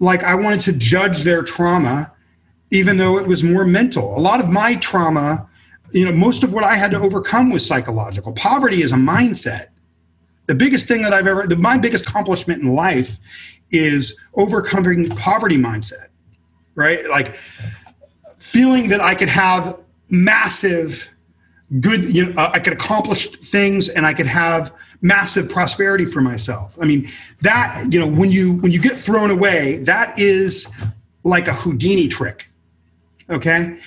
like 0.01 0.23
I 0.23 0.35
wanted 0.35 0.61
to 0.63 0.73
judge 0.73 1.23
their 1.23 1.43
trauma, 1.43 2.13
even 2.71 2.97
though 2.97 3.19
it 3.19 3.27
was 3.27 3.43
more 3.43 3.65
mental. 3.65 4.17
A 4.17 4.21
lot 4.21 4.41
of 4.41 4.51
my 4.51 4.77
trauma, 4.77 5.49
you 5.93 6.05
know, 6.05 6.13
most 6.13 6.45
of 6.45 6.53
what 6.53 6.65
I 6.65 6.77
had 6.77 6.91
to 6.93 6.99
overcome 6.99 7.51
was 7.51 7.67
psychological. 7.67 8.33
Poverty 8.33 8.83
is 8.83 8.93
a 8.93 8.97
mindset. 8.97 9.69
The 10.47 10.55
biggest 10.55 10.87
thing 10.87 11.03
that 11.03 11.13
I've 11.13 11.27
ever, 11.27 11.47
the, 11.47 11.57
my 11.57 11.79
biggest 11.79 12.07
accomplishment 12.07 12.63
in 12.63 12.75
life 12.75 13.19
is 13.71 14.21
overcoming 14.35 15.09
poverty 15.09 15.57
mindset, 15.57 16.09
right? 16.75 17.09
Like 17.09 17.37
feeling 18.39 18.89
that 18.89 19.01
I 19.01 19.15
could 19.15 19.29
have 19.29 19.79
massive 20.09 21.09
good 21.79 22.13
you 22.13 22.27
know 22.27 22.43
uh, 22.43 22.51
i 22.53 22.59
could 22.59 22.73
accomplish 22.73 23.31
things 23.31 23.89
and 23.89 24.05
i 24.05 24.13
could 24.13 24.27
have 24.27 24.75
massive 25.03 25.49
prosperity 25.49 26.05
for 26.05 26.21
myself 26.21 26.77
i 26.83 26.85
mean 26.85 27.09
that 27.43 27.87
you 27.91 28.01
know 28.01 28.09
when 28.09 28.31
you 28.31 28.55
when 28.55 28.73
you 28.73 28.81
get 28.81 28.97
thrown 28.97 29.31
away 29.31 29.79
that 29.79 30.19
is 30.19 30.73
like 31.23 31.47
a 31.47 31.53
houdini 31.53 32.09
trick 32.09 32.50
okay 33.31 33.79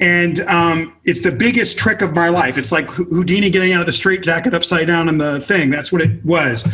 and 0.00 0.40
um, 0.40 0.96
it's 1.04 1.20
the 1.20 1.30
biggest 1.30 1.78
trick 1.78 2.02
of 2.02 2.14
my 2.14 2.28
life 2.28 2.58
it's 2.58 2.72
like 2.72 2.88
houdini 2.90 3.50
getting 3.50 3.72
out 3.72 3.80
of 3.80 3.86
the 3.86 3.92
straitjacket 3.92 4.54
upside 4.54 4.86
down 4.86 5.08
in 5.08 5.18
the 5.18 5.40
thing 5.40 5.70
that's 5.70 5.92
what 5.92 6.02
it 6.02 6.24
was 6.24 6.64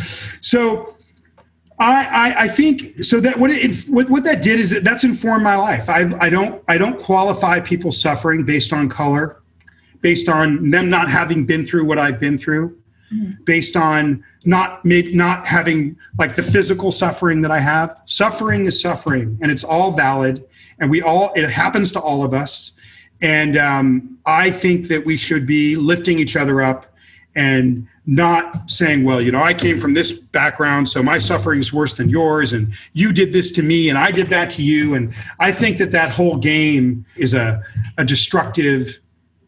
so 0.41 0.93
I, 1.79 2.33
I, 2.39 2.43
I 2.43 2.47
think 2.47 2.81
so 3.03 3.19
that 3.19 3.37
what 3.37 3.51
it 3.51 3.85
what, 3.87 4.09
what 4.09 4.23
that 4.23 4.41
did 4.41 4.59
is 4.59 4.71
that 4.71 4.83
that's 4.83 5.03
informed 5.03 5.43
my 5.43 5.55
life. 5.55 5.89
I, 5.89 6.11
I 6.19 6.27
don't 6.27 6.63
I 6.67 6.79
don't 6.79 6.99
qualify 6.99 7.59
people 7.59 7.91
suffering 7.91 8.43
based 8.43 8.73
on 8.73 8.89
color 8.89 9.43
based 10.01 10.29
on 10.29 10.69
them 10.69 10.89
not 10.89 11.09
having 11.09 11.45
been 11.45 11.65
through 11.65 11.85
what 11.85 11.97
I've 11.97 12.19
been 12.19 12.37
through, 12.37 12.77
mm-hmm. 13.13 13.43
based 13.43 13.75
on 13.75 14.23
not 14.45 14.83
maybe 14.85 15.13
not 15.13 15.47
having 15.47 15.97
like 16.17 16.35
the 16.35 16.43
physical 16.43 16.91
suffering 16.91 17.41
that 17.41 17.51
I 17.51 17.59
have. 17.59 18.01
Suffering 18.05 18.65
is 18.65 18.81
suffering, 18.81 19.37
and 19.41 19.51
it's 19.51 19.63
all 19.63 19.91
valid, 19.91 20.45
and 20.79 20.89
we 20.89 21.01
all 21.01 21.31
it 21.35 21.49
happens 21.49 21.91
to 21.93 21.99
all 21.99 22.23
of 22.23 22.33
us. 22.33 22.73
And 23.21 23.57
um, 23.57 24.19
I 24.25 24.51
think 24.51 24.89
that 24.89 25.05
we 25.05 25.17
should 25.17 25.47
be 25.47 25.75
lifting 25.75 26.19
each 26.19 26.35
other 26.35 26.61
up 26.61 26.93
and 27.35 27.87
not 28.07 28.69
saying, 28.69 29.03
well, 29.03 29.21
you 29.21 29.31
know, 29.31 29.41
I 29.41 29.53
came 29.53 29.79
from 29.79 29.93
this 29.93 30.11
background, 30.11 30.87
so 30.89 31.03
my 31.03 31.19
suffering 31.19 31.59
is 31.59 31.73
worse 31.73 31.93
than 31.93 32.09
yours, 32.09 32.53
and 32.53 32.73
you 32.93 33.11
did 33.11 33.33
this 33.33 33.51
to 33.53 33.63
me, 33.63 33.89
and 33.89 33.97
I 33.97 34.11
did 34.11 34.27
that 34.27 34.49
to 34.51 34.63
you. 34.63 34.95
And 34.95 35.13
I 35.39 35.51
think 35.51 35.77
that 35.77 35.91
that 35.91 36.09
whole 36.09 36.37
game 36.37 37.05
is 37.17 37.33
a, 37.33 37.61
a 37.97 38.05
destructive, 38.05 38.99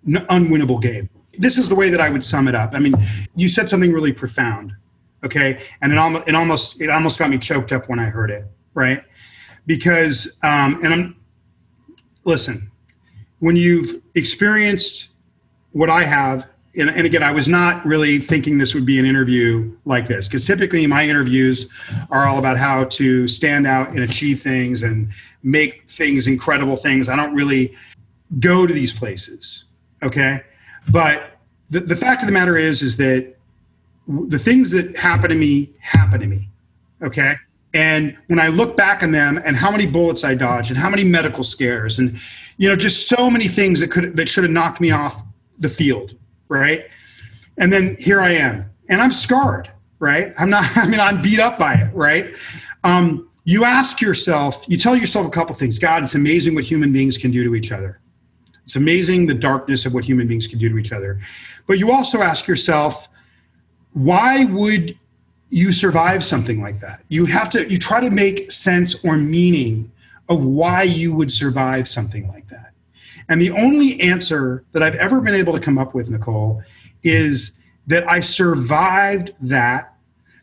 unwinnable 0.05 0.81
game. 0.81 1.09
This 1.33 1.57
is 1.57 1.69
the 1.69 1.75
way 1.75 1.89
that 1.89 2.01
I 2.01 2.09
would 2.09 2.23
sum 2.23 2.47
it 2.47 2.55
up. 2.55 2.71
I 2.73 2.79
mean, 2.79 2.95
you 3.35 3.47
said 3.47 3.69
something 3.69 3.93
really 3.93 4.11
profound, 4.11 4.73
okay, 5.23 5.63
and 5.81 5.91
it 5.93 5.97
almost 5.97 6.27
it 6.27 6.35
almost 6.35 6.81
it 6.81 6.89
almost 6.89 7.17
got 7.17 7.29
me 7.29 7.37
choked 7.37 7.71
up 7.71 7.87
when 7.87 7.97
I 7.97 8.05
heard 8.05 8.29
it, 8.29 8.45
right? 8.73 9.03
Because 9.65 10.37
um, 10.43 10.79
and 10.83 10.93
I'm 10.93 11.18
listen, 12.29 12.71
when 13.39 13.55
you've 13.55 14.01
experienced 14.15 15.09
what 15.71 15.89
I 15.89 16.03
have 16.03 16.47
and, 16.75 16.89
and, 16.91 17.05
again, 17.05 17.23
I 17.23 17.31
was 17.31 17.47
not 17.47 17.83
really 17.83 18.19
thinking 18.19 18.59
this 18.59 18.75
would 18.75 18.85
be 18.85 18.99
an 18.99 19.05
interview 19.05 19.75
like 19.85 20.07
this 20.07 20.27
because 20.27 20.45
typically 20.45 20.85
my 20.85 21.03
interviews 21.03 21.67
are 22.11 22.25
all 22.27 22.37
about 22.37 22.57
how 22.57 22.83
to 22.85 23.27
stand 23.27 23.65
out 23.65 23.89
and 23.89 23.99
achieve 23.99 24.39
things 24.39 24.83
and 24.83 25.11
make 25.41 25.83
things 25.85 26.27
incredible 26.27 26.77
things. 26.77 27.09
I 27.09 27.15
don't 27.15 27.33
really 27.33 27.75
go 28.39 28.67
to 28.67 28.73
these 28.73 28.93
places, 28.93 29.65
okay? 30.03 30.41
But 30.91 31.39
the, 31.71 31.79
the 31.79 31.95
fact 31.95 32.21
of 32.21 32.27
the 32.27 32.33
matter 32.33 32.55
is, 32.55 32.83
is 32.83 32.95
that 32.97 33.35
the 34.07 34.39
things 34.39 34.69
that 34.69 34.95
happen 34.95 35.31
to 35.31 35.35
me 35.35 35.71
happen 35.81 36.19
to 36.19 36.27
me, 36.27 36.49
okay? 37.01 37.35
And 37.73 38.17
when 38.27 38.39
I 38.39 38.47
look 38.47 38.75
back 38.75 39.03
on 39.03 39.11
them 39.11 39.39
and 39.43 39.55
how 39.55 39.69
many 39.69 39.85
bullets 39.85 40.23
I 40.23 40.33
dodged 40.33 40.71
and 40.71 40.77
how 40.77 40.89
many 40.89 41.03
medical 41.03 41.43
scares 41.43 41.99
and 41.99 42.19
you 42.57 42.67
know 42.67 42.75
just 42.75 43.07
so 43.07 43.29
many 43.29 43.47
things 43.47 43.79
that 43.79 43.91
could 43.91 44.17
that 44.17 44.27
should 44.27 44.43
have 44.43 44.51
knocked 44.51 44.81
me 44.81 44.91
off 44.91 45.23
the 45.59 45.69
field 45.69 46.15
right? 46.49 46.85
And 47.57 47.71
then 47.71 47.95
here 47.97 48.19
I 48.19 48.31
am, 48.31 48.69
and 48.89 49.01
I'm 49.01 49.13
scarred, 49.13 49.71
right? 49.99 50.33
I'm 50.37 50.49
not, 50.49 50.65
I 50.75 50.87
mean, 50.87 50.99
I'm 50.99 51.21
beat 51.21 51.39
up 51.39 51.57
by 51.57 51.75
it, 51.75 51.93
right? 51.93 52.33
Um, 52.83 53.29
you 53.45 53.63
ask 53.63 54.01
yourself, 54.01 54.65
you 54.67 54.77
tell 54.77 54.95
yourself 54.95 55.25
a 55.25 55.29
couple 55.29 55.55
things. 55.55 55.79
God, 55.79 56.03
it's 56.03 56.15
amazing 56.15 56.55
what 56.55 56.65
human 56.65 56.91
beings 56.91 57.17
can 57.17 57.31
do 57.31 57.43
to 57.45 57.55
each 57.55 57.71
other. 57.71 57.99
It's 58.65 58.75
amazing 58.75 59.25
the 59.25 59.33
darkness 59.33 59.85
of 59.85 59.93
what 59.93 60.05
human 60.05 60.27
beings 60.27 60.45
can 60.45 60.59
do 60.59 60.69
to 60.69 60.77
each 60.77 60.91
other. 60.91 61.19
But 61.65 61.79
you 61.79 61.91
also 61.91 62.21
ask 62.21 62.47
yourself, 62.47 63.09
why 63.93 64.45
would 64.45 64.97
you 65.49 65.71
survive 65.71 66.23
something 66.23 66.61
like 66.61 66.79
that? 66.79 67.03
You 67.07 67.25
have 67.25 67.49
to, 67.51 67.69
you 67.69 67.77
try 67.77 67.99
to 67.99 68.09
make 68.09 68.51
sense 68.51 69.03
or 69.03 69.17
meaning 69.17 69.91
of 70.27 70.43
why 70.43 70.83
you 70.83 71.13
would 71.13 71.31
survive 71.31 71.87
something 71.87 72.27
like 72.27 72.47
that. 72.49 72.71
And 73.27 73.41
the 73.41 73.51
only 73.51 73.99
answer 74.01 74.63
that 74.71 74.83
I've 74.83 74.95
ever 74.95 75.21
been 75.21 75.35
able 75.35 75.53
to 75.53 75.59
come 75.59 75.77
up 75.77 75.93
with, 75.93 76.09
Nicole, 76.09 76.63
is 77.03 77.59
that 77.87 78.09
I 78.09 78.19
survived 78.19 79.33
that 79.41 79.95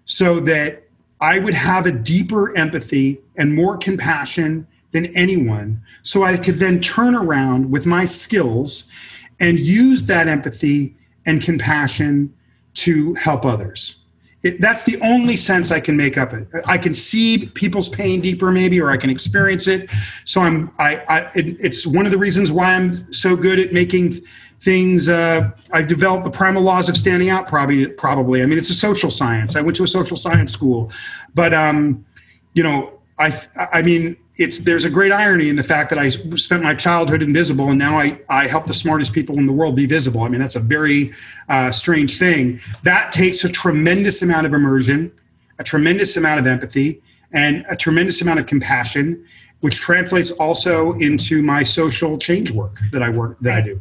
so 0.04 0.40
that 0.40 0.84
I 1.20 1.38
would 1.38 1.54
have 1.54 1.86
a 1.86 1.92
deeper 1.92 2.56
empathy 2.56 3.20
and 3.36 3.54
more 3.54 3.76
compassion 3.76 4.66
than 4.92 5.06
anyone. 5.16 5.82
So 6.02 6.22
I 6.22 6.36
could 6.36 6.56
then 6.56 6.80
turn 6.80 7.14
around 7.14 7.70
with 7.70 7.86
my 7.86 8.04
skills 8.04 8.90
and 9.40 9.58
use 9.58 10.04
that 10.04 10.28
empathy 10.28 10.94
and 11.26 11.42
compassion 11.42 12.34
to 12.74 13.14
help 13.14 13.44
others. 13.44 13.96
It, 14.42 14.60
that's 14.60 14.84
the 14.84 14.98
only 15.00 15.36
sense 15.36 15.72
I 15.72 15.80
can 15.80 15.96
make 15.96 16.18
up 16.18 16.32
it. 16.32 16.46
I 16.66 16.78
can 16.78 16.94
see 16.94 17.46
people's 17.54 17.88
pain 17.88 18.20
deeper, 18.20 18.52
maybe, 18.52 18.80
or 18.80 18.90
I 18.90 18.96
can 18.96 19.10
experience 19.10 19.66
it. 19.66 19.90
So 20.24 20.40
I'm. 20.40 20.70
I. 20.78 20.96
I 21.08 21.18
it, 21.34 21.56
it's 21.58 21.86
one 21.86 22.06
of 22.06 22.12
the 22.12 22.18
reasons 22.18 22.52
why 22.52 22.74
I'm 22.74 23.12
so 23.12 23.34
good 23.36 23.58
at 23.58 23.72
making 23.72 24.20
things. 24.60 25.08
Uh, 25.08 25.50
I've 25.72 25.88
developed 25.88 26.24
the 26.24 26.30
primal 26.30 26.62
laws 26.62 26.88
of 26.88 26.96
standing 26.96 27.30
out. 27.30 27.48
Probably. 27.48 27.88
Probably. 27.88 28.42
I 28.42 28.46
mean, 28.46 28.58
it's 28.58 28.70
a 28.70 28.74
social 28.74 29.10
science. 29.10 29.56
I 29.56 29.62
went 29.62 29.76
to 29.78 29.84
a 29.84 29.88
social 29.88 30.16
science 30.16 30.52
school, 30.52 30.92
but 31.34 31.52
um, 31.54 32.04
you 32.52 32.62
know, 32.62 33.00
I. 33.18 33.40
I 33.72 33.82
mean, 33.82 34.16
it's 34.38 34.58
there's 34.58 34.84
a 34.84 34.90
great 34.90 35.12
irony 35.12 35.48
in 35.48 35.56
the 35.56 35.62
fact 35.62 35.90
that 35.90 35.98
I 35.98 36.10
spent 36.10 36.62
my 36.62 36.74
childhood 36.74 37.22
invisible 37.22 37.68
and 37.70 37.78
now 37.78 37.98
I, 37.98 38.20
I 38.28 38.46
help 38.46 38.66
the 38.66 38.74
smartest 38.74 39.12
people 39.12 39.38
in 39.38 39.46
the 39.46 39.52
world 39.52 39.76
be 39.76 39.86
visible. 39.86 40.22
I 40.22 40.28
mean, 40.28 40.40
that's 40.40 40.56
a 40.56 40.60
very 40.60 41.12
uh, 41.48 41.70
strange 41.72 42.18
thing. 42.18 42.60
That 42.82 43.12
takes 43.12 43.44
a 43.44 43.48
tremendous 43.48 44.22
amount 44.22 44.46
of 44.46 44.52
immersion, 44.52 45.10
a 45.58 45.64
tremendous 45.64 46.16
amount 46.16 46.40
of 46.40 46.46
empathy, 46.46 47.00
and 47.32 47.64
a 47.70 47.76
tremendous 47.76 48.20
amount 48.20 48.40
of 48.40 48.46
compassion, 48.46 49.24
which 49.60 49.76
translates 49.76 50.30
also 50.32 50.92
into 50.94 51.42
my 51.42 51.62
social 51.62 52.18
change 52.18 52.50
work 52.50 52.78
that 52.92 53.02
I 53.02 53.08
work 53.08 53.38
that 53.40 53.54
I 53.54 53.60
do. 53.62 53.80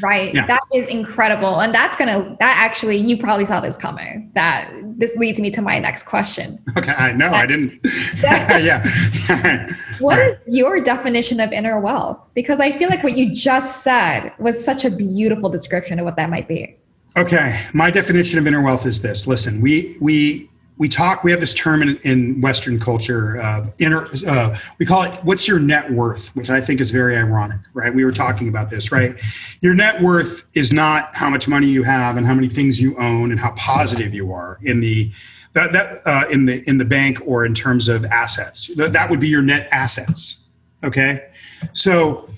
Right. 0.00 0.34
Yeah. 0.34 0.46
That 0.46 0.62
is 0.72 0.88
incredible. 0.88 1.60
And 1.60 1.74
that's 1.74 1.96
going 1.96 2.08
to, 2.08 2.36
that 2.40 2.56
actually, 2.56 2.96
you 2.96 3.16
probably 3.18 3.44
saw 3.44 3.60
this 3.60 3.76
coming. 3.76 4.30
That 4.34 4.72
this 4.98 5.16
leads 5.16 5.40
me 5.40 5.50
to 5.50 5.62
my 5.62 5.78
next 5.78 6.04
question. 6.04 6.58
Okay. 6.76 6.92
I 6.92 7.12
know. 7.12 7.30
I 7.30 7.46
didn't. 7.46 7.80
yeah. 8.22 8.86
what 9.98 10.18
is 10.18 10.36
your 10.46 10.80
definition 10.80 11.40
of 11.40 11.52
inner 11.52 11.80
wealth? 11.80 12.18
Because 12.34 12.60
I 12.60 12.72
feel 12.72 12.88
like 12.88 13.02
what 13.02 13.16
you 13.16 13.34
just 13.34 13.82
said 13.82 14.32
was 14.38 14.62
such 14.62 14.84
a 14.84 14.90
beautiful 14.90 15.48
description 15.48 15.98
of 15.98 16.04
what 16.04 16.16
that 16.16 16.30
might 16.30 16.48
be. 16.48 16.76
Okay. 17.16 17.66
My 17.74 17.90
definition 17.90 18.38
of 18.38 18.46
inner 18.46 18.62
wealth 18.62 18.86
is 18.86 19.02
this 19.02 19.26
listen, 19.26 19.60
we, 19.60 19.96
we, 20.00 20.48
we 20.78 20.88
talk 20.88 21.22
we 21.22 21.30
have 21.30 21.40
this 21.40 21.54
term 21.54 21.82
in, 21.82 21.96
in 22.04 22.40
western 22.40 22.78
culture 22.78 23.40
uh, 23.40 23.66
inner 23.78 24.06
uh, 24.26 24.56
we 24.78 24.86
call 24.86 25.02
it 25.02 25.12
what's 25.24 25.46
your 25.46 25.58
net 25.58 25.90
worth 25.90 26.34
which 26.34 26.50
i 26.50 26.60
think 26.60 26.80
is 26.80 26.90
very 26.90 27.16
ironic 27.16 27.60
right? 27.74 27.94
We 27.94 28.04
were 28.04 28.12
talking 28.12 28.48
about 28.48 28.70
this 28.70 28.92
right? 28.92 29.18
Your 29.60 29.74
net 29.74 30.00
worth 30.00 30.44
is 30.54 30.72
not 30.72 31.14
how 31.16 31.30
much 31.30 31.48
money 31.48 31.66
you 31.66 31.82
have 31.82 32.16
and 32.16 32.26
how 32.26 32.34
many 32.34 32.48
things 32.48 32.80
you 32.80 32.96
own 32.98 33.30
and 33.30 33.40
how 33.40 33.52
positive 33.52 34.14
you 34.14 34.32
are 34.32 34.58
in 34.62 34.80
the 34.80 35.10
that, 35.54 35.72
that 35.72 36.00
uh, 36.06 36.24
in 36.30 36.46
the 36.46 36.62
in 36.66 36.78
the 36.78 36.84
bank 36.84 37.18
or 37.26 37.44
in 37.44 37.54
terms 37.54 37.88
of 37.88 38.04
assets. 38.06 38.74
That, 38.74 38.92
that 38.94 39.10
would 39.10 39.20
be 39.20 39.28
your 39.28 39.42
net 39.42 39.68
assets 39.70 40.44
okay? 40.84 41.28
So 41.72 42.28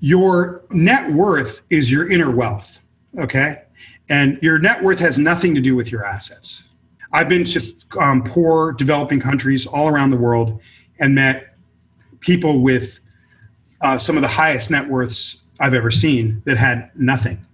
your 0.00 0.64
net 0.70 1.10
worth 1.12 1.62
is 1.70 1.90
your 1.90 2.10
inner 2.10 2.30
wealth 2.30 2.80
okay? 3.18 3.62
And 4.08 4.40
your 4.42 4.58
net 4.58 4.82
worth 4.82 5.00
has 5.00 5.18
nothing 5.18 5.54
to 5.54 5.60
do 5.60 5.74
with 5.74 5.90
your 5.90 6.04
assets 6.04 6.64
I've 7.12 7.28
been 7.28 7.44
to 7.44 7.74
um, 8.00 8.22
poor 8.22 8.72
developing 8.72 9.20
countries 9.20 9.66
all 9.66 9.88
around 9.88 10.10
the 10.10 10.16
world 10.16 10.60
and 10.98 11.14
met 11.14 11.54
people 12.20 12.60
with 12.60 13.00
uh, 13.80 13.98
some 13.98 14.16
of 14.16 14.22
the 14.22 14.28
highest 14.28 14.70
net 14.70 14.88
worths 14.88 15.44
I've 15.60 15.74
ever 15.74 15.90
seen 15.90 16.42
that 16.44 16.56
had 16.56 16.90
nothing. 16.96 17.44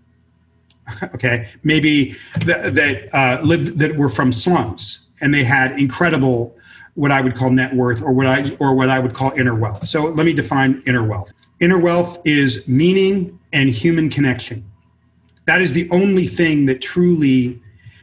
okay, 1.15 1.49
maybe 1.62 2.17
that 2.45 2.75
that 2.75 3.15
uh, 3.15 3.41
lived 3.43 3.79
that 3.79 3.97
were 3.97 4.09
from 4.09 4.33
slums 4.33 5.07
and 5.21 5.33
they 5.33 5.45
had 5.45 5.73
incredible 5.79 6.57
what 6.95 7.11
I 7.11 7.21
would 7.21 7.35
call 7.35 7.51
net 7.51 7.75
worth 7.75 8.03
or 8.03 8.12
what 8.12 8.27
I 8.27 8.51
or 8.59 8.75
what 8.75 8.88
I 8.88 8.99
would 8.99 9.15
call 9.15 9.31
inner 9.33 9.55
wealth. 9.55 9.87
So 9.87 10.07
let 10.07 10.27
me 10.27 10.33
define 10.33 10.83
inner 10.87 11.05
wealth. 11.05 11.33
Inner 11.61 11.79
wealth 11.79 12.19
is 12.25 12.67
meaning 12.67 13.38
and 13.53 13.71
human 13.71 14.11
connection. 14.11 14.69
That 15.47 15.61
is 15.61 15.73
the 15.73 15.88
only 15.91 16.27
thing 16.27 16.67
that 16.67 16.83
truly 16.83 17.61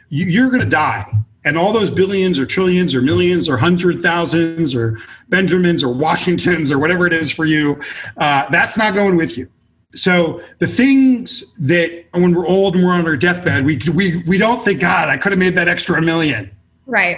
you, 0.09 0.25
you're 0.25 0.49
going 0.49 0.63
to 0.63 0.69
die 0.69 1.11
and 1.49 1.57
all 1.57 1.73
those 1.73 1.89
billions 1.89 2.37
or 2.37 2.45
trillions 2.45 2.93
or 2.93 3.01
millions 3.01 3.49
or 3.49 3.57
hundred 3.57 4.03
thousands 4.03 4.75
or 4.75 4.99
Benjamins 5.29 5.83
or 5.83 5.91
Washingtons 5.91 6.71
or 6.71 6.77
whatever 6.77 7.07
it 7.07 7.13
is 7.13 7.31
for 7.31 7.45
you, 7.45 7.81
uh, 8.17 8.47
that's 8.49 8.77
not 8.77 8.93
going 8.93 9.17
with 9.17 9.35
you. 9.35 9.49
So 9.93 10.41
the 10.59 10.67
things 10.67 11.51
that 11.57 12.05
when 12.11 12.35
we're 12.35 12.45
old 12.45 12.75
and 12.75 12.83
we're 12.83 12.93
on 12.93 13.03
our 13.07 13.17
deathbed, 13.17 13.65
we, 13.65 13.81
we, 13.95 14.17
we 14.27 14.37
don't 14.37 14.63
think, 14.63 14.79
God, 14.79 15.09
I 15.09 15.17
could 15.17 15.31
have 15.31 15.39
made 15.39 15.55
that 15.55 15.67
extra 15.67 15.99
million. 15.99 16.51
Right. 16.85 17.17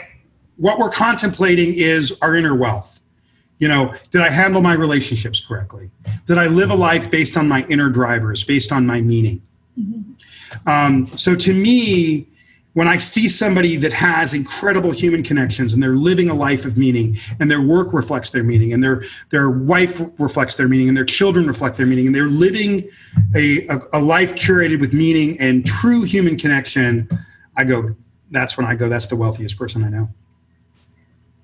What 0.56 0.80
we're 0.80 0.89
contemplating 0.91 1.74
is 1.74 2.17
our 2.22 2.34
inner 2.34 2.56
wealth. 2.56 3.02
You 3.60 3.67
know, 3.67 3.94
did 4.12 4.22
I 4.22 4.30
handle 4.30 4.62
my 4.62 4.76
relationships 4.76 5.46
correctly? 5.46 5.91
Did 6.26 6.38
I 6.38 6.48
live 6.48 6.72
a 6.72 6.76
life 6.76 7.12
based 7.12 7.36
on 7.36 7.50
my 7.50 7.65
inner 7.67 7.89
drivers, 7.89 8.46
based 8.46 8.72
on 8.72 8.88
my 8.88 9.02
meaning? 9.02 9.41
Mm-hmm. 9.78 10.70
Um, 10.70 11.12
so 11.17 11.36
to 11.36 11.54
me, 11.54 12.30
when 12.73 12.88
I 12.88 12.97
see 12.97 13.27
somebody 13.27 13.75
that 13.77 13.91
has 13.91 14.34
incredible 14.34 14.91
human 14.91 15.23
connections 15.23 15.73
and 15.73 15.84
they're 15.84 15.95
living 15.95 16.29
a 16.29 16.34
life 16.34 16.65
of 16.65 16.77
meaning 16.77 17.17
and 17.39 17.51
their 17.51 17.62
work 17.62 17.91
reflects 17.93 18.29
their 18.29 18.43
meaning 18.43 18.73
and 18.73 18.84
their 18.84 19.03
their 19.29 19.49
wife 19.49 20.01
reflects 20.17 20.55
their 20.55 20.67
meaning 20.67 20.88
and 20.88 20.95
their 20.95 21.05
children 21.05 21.47
reflect 21.47 21.77
their 21.77 21.86
meaning 21.86 22.07
and 22.07 22.15
they're 22.15 22.29
living 22.29 22.89
a, 23.36 23.67
a, 23.67 23.81
a 23.93 24.02
life 24.02 24.35
curated 24.35 24.79
with 24.79 24.93
meaning 24.93 25.37
and 25.39 25.65
true 25.65 26.04
human 26.04 26.37
connection, 26.37 27.10
I 27.58 27.65
go, 27.65 27.96
that's 28.31 28.58
when 28.58 28.65
I 28.65 28.75
go, 28.75 28.87
that's 28.87 29.08
the 29.08 29.17
wealthiest 29.17 29.58
person 29.58 29.83
I 29.83 29.89
know. 29.89 30.10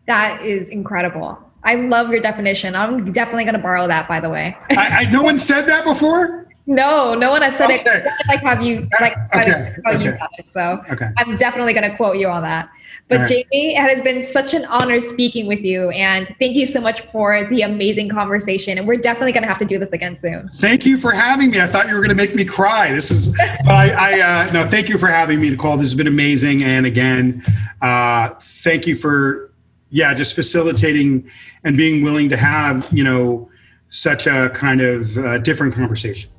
That 0.06 0.46
is 0.46 0.70
incredible. 0.70 1.38
I 1.64 1.76
love 1.76 2.10
your 2.10 2.22
definition. 2.22 2.76
I'm 2.76 3.12
definitely 3.12 3.44
going 3.44 3.56
to 3.56 3.62
borrow 3.62 3.88
that, 3.88 4.08
by 4.08 4.22
the 4.22 4.30
way. 4.30 4.56
I, 4.70 5.06
I, 5.06 5.12
no 5.12 5.22
one 5.22 5.38
said 5.38 5.64
that 5.64 5.84
before. 5.84 6.47
No, 6.70 7.14
no 7.14 7.32
one 7.32 7.42
has 7.42 7.56
said 7.56 7.72
okay. 7.72 7.82
it. 7.86 8.08
Like 8.28 8.42
have 8.42 8.62
you 8.62 8.90
like 9.00 9.16
okay. 9.34 9.74
how 9.86 9.94
okay. 9.94 10.04
you 10.04 10.10
said 10.12 10.28
it. 10.38 10.50
So 10.50 10.84
okay. 10.92 11.10
I'm 11.18 11.38
definitely 11.38 11.72
going 11.74 11.90
to 11.90 11.96
quote 11.96 12.18
you 12.18 12.28
on 12.28 12.44
that. 12.44 12.70
But 13.08 13.22
right. 13.22 13.30
Jamie, 13.30 13.78
it 13.78 13.82
has 13.82 14.02
been 14.02 14.22
such 14.22 14.54
an 14.54 14.66
honor 14.66 15.00
speaking 15.00 15.48
with 15.48 15.62
you, 15.62 15.90
and 15.92 16.28
thank 16.40 16.58
you 16.58 16.66
so 16.66 16.82
much 16.82 17.02
for 17.12 17.48
the 17.48 17.62
amazing 17.62 18.10
conversation. 18.10 18.78
And 18.78 18.86
we're 18.86 18.98
definitely 18.98 19.32
going 19.32 19.44
to 19.44 19.48
have 19.48 19.60
to 19.60 19.66
do 19.66 19.80
this 19.80 19.92
again 19.94 20.18
soon. 20.18 20.50
Thank 20.56 20.86
you 20.86 20.98
for 20.98 21.14
having 21.14 21.52
me. 21.52 21.62
I 21.62 21.68
thought 21.68 21.88
you 21.88 21.94
were 21.94 22.02
going 22.02 22.10
to 22.10 22.16
make 22.16 22.36
me 22.36 22.44
cry. 22.44 22.92
This 22.92 23.10
is, 23.10 23.30
but 23.30 23.70
I, 23.70 24.18
I 24.18 24.20
uh, 24.20 24.52
no, 24.52 24.66
thank 24.66 24.90
you 24.90 24.98
for 24.98 25.08
having 25.08 25.40
me, 25.40 25.50
Nicole. 25.50 25.78
This 25.78 25.88
has 25.88 25.96
been 25.96 26.08
amazing. 26.08 26.64
And 26.64 26.86
again, 26.86 27.42
uh, 27.82 28.32
thank 28.42 28.86
you 28.86 28.96
for, 28.96 29.54
yeah, 29.90 30.14
just 30.14 30.36
facilitating 30.36 31.30
and 31.64 31.78
being 31.78 32.04
willing 32.04 32.28
to 32.28 32.36
have, 32.36 32.90
you 32.92 33.06
know, 33.06 33.50
such 33.88 34.28
a 34.28 34.50
kind 34.50 34.82
of 34.82 35.18
uh, 35.18 35.38
different 35.38 35.74
conversation. 35.74 36.30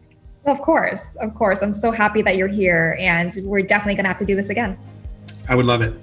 Of 0.49 0.63
course, 0.63 1.15
of 1.17 1.35
course. 1.35 1.61
I'm 1.63 1.75
so 1.75 1.91
happy 1.91 2.23
that 2.23 2.37
you're 2.37 2.49
here, 2.49 2.97
and 2.99 3.33
we're 3.43 3.61
definitely 3.61 3.97
going 3.97 4.05
to 4.05 4.09
have 4.09 4.19
to 4.19 4.25
do 4.25 4.35
this 4.35 4.49
again. 4.49 4.79
I 5.47 5.55
would 5.55 5.67
love 5.67 5.83
it. 5.83 5.95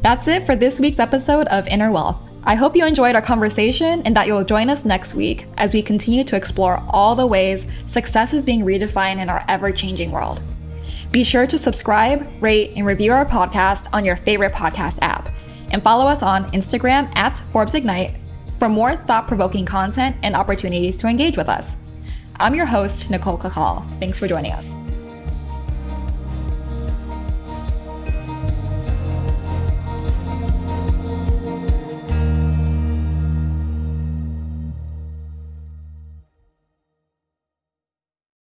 That's 0.00 0.28
it 0.28 0.46
for 0.46 0.56
this 0.56 0.80
week's 0.80 0.98
episode 0.98 1.46
of 1.48 1.68
Inner 1.68 1.92
Wealth. 1.92 2.26
I 2.44 2.54
hope 2.54 2.74
you 2.74 2.86
enjoyed 2.86 3.14
our 3.14 3.22
conversation 3.22 4.02
and 4.04 4.16
that 4.16 4.26
you'll 4.26 4.44
join 4.44 4.70
us 4.70 4.86
next 4.86 5.14
week 5.14 5.46
as 5.58 5.74
we 5.74 5.82
continue 5.82 6.24
to 6.24 6.36
explore 6.36 6.82
all 6.88 7.14
the 7.14 7.26
ways 7.26 7.66
success 7.84 8.32
is 8.32 8.44
being 8.44 8.62
redefined 8.62 9.18
in 9.18 9.28
our 9.28 9.44
ever 9.46 9.70
changing 9.70 10.10
world. 10.10 10.42
Be 11.12 11.22
sure 11.22 11.46
to 11.46 11.58
subscribe, 11.58 12.26
rate, 12.42 12.72
and 12.74 12.86
review 12.86 13.12
our 13.12 13.26
podcast 13.26 13.88
on 13.92 14.04
your 14.06 14.16
favorite 14.16 14.52
podcast 14.52 14.98
app. 15.02 15.28
And 15.70 15.82
follow 15.82 16.06
us 16.06 16.22
on 16.22 16.50
Instagram 16.52 17.14
at 17.14 17.38
Forbes 17.38 17.74
Ignite 17.74 18.16
for 18.56 18.68
more 18.68 18.96
thought 18.96 19.28
provoking 19.28 19.66
content 19.66 20.16
and 20.22 20.34
opportunities 20.34 20.96
to 20.96 21.08
engage 21.08 21.36
with 21.36 21.48
us. 21.48 21.76
I'm 22.38 22.54
your 22.54 22.66
host, 22.66 23.10
Nicole 23.10 23.38
Cacal. 23.38 23.84
Thanks 23.98 24.18
for 24.18 24.26
joining 24.26 24.52
us. 24.52 24.76